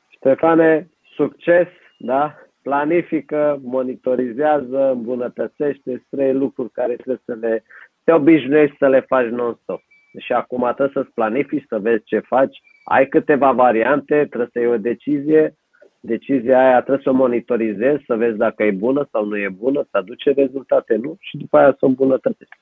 [0.08, 1.68] Ștefane, succes,
[1.98, 2.34] da?
[2.62, 7.64] Planifică, monitorizează, îmbunătățește trei lucruri care trebuie să le
[8.04, 9.80] te obișnuiești să le faci non-stop.
[10.18, 12.62] Și acum trebuie să-ți planifici, să vezi ce faci.
[12.84, 15.56] Ai câteva variante, trebuie să iei o decizie.
[16.00, 19.86] Decizia aia trebuie să o monitorizezi, să vezi dacă e bună sau nu e bună,
[19.90, 21.16] să aduce rezultate, nu?
[21.18, 22.56] Și după aia să o îmbunătățești.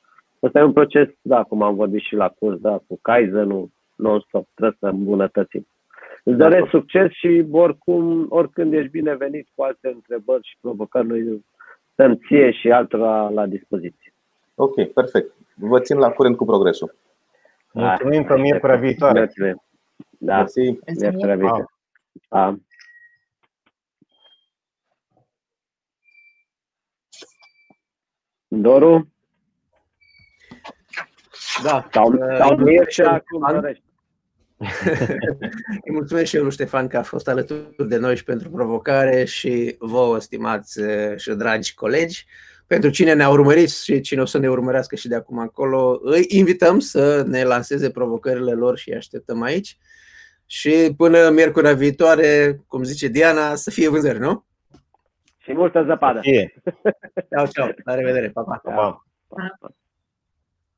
[0.45, 4.49] Asta e un proces, da, cum am vorbit și la curs, da, cu Kaizen-ul non-stop,
[4.55, 5.67] trebuie să îmbunătățim.
[6.25, 11.45] Îți doresc succes și oricum, oricând ești binevenit cu alte întrebări și provocări, noi
[11.93, 14.15] stăm ție și altora la dispoziție.
[14.55, 15.35] Ok, perfect.
[15.55, 16.95] Vă țin la curent cu progresul.
[17.73, 19.19] Mulțumim că miercurea viitoare.
[19.19, 19.63] Mulțumim.
[20.19, 20.45] Da,
[21.01, 21.67] miercurea viitoare.
[22.29, 22.57] Da.
[28.49, 29.14] Doru?
[31.63, 31.89] Da.
[31.93, 33.43] Sau, sau și acum
[35.85, 39.25] Îi mulțumesc și eu lui Ștefan că a fost alături de noi și pentru provocare
[39.25, 40.81] și vouă, stimați
[41.17, 42.27] și dragi colegi.
[42.67, 46.25] Pentru cine ne-a urmărit și cine o să ne urmărească și de acum încolo, îi
[46.29, 49.79] invităm să ne lanseze provocările lor și îi așteptăm aici.
[50.47, 54.45] Și până miercurea viitoare, cum zice Diana, să fie vânzări, nu?
[55.39, 56.21] Și multă zăpadă.
[57.31, 57.69] Ciao, ciao.
[57.85, 58.31] La revedere.
[58.31, 58.61] Pa, pa.
[58.65, 59.05] pa.
[59.29, 59.75] pa.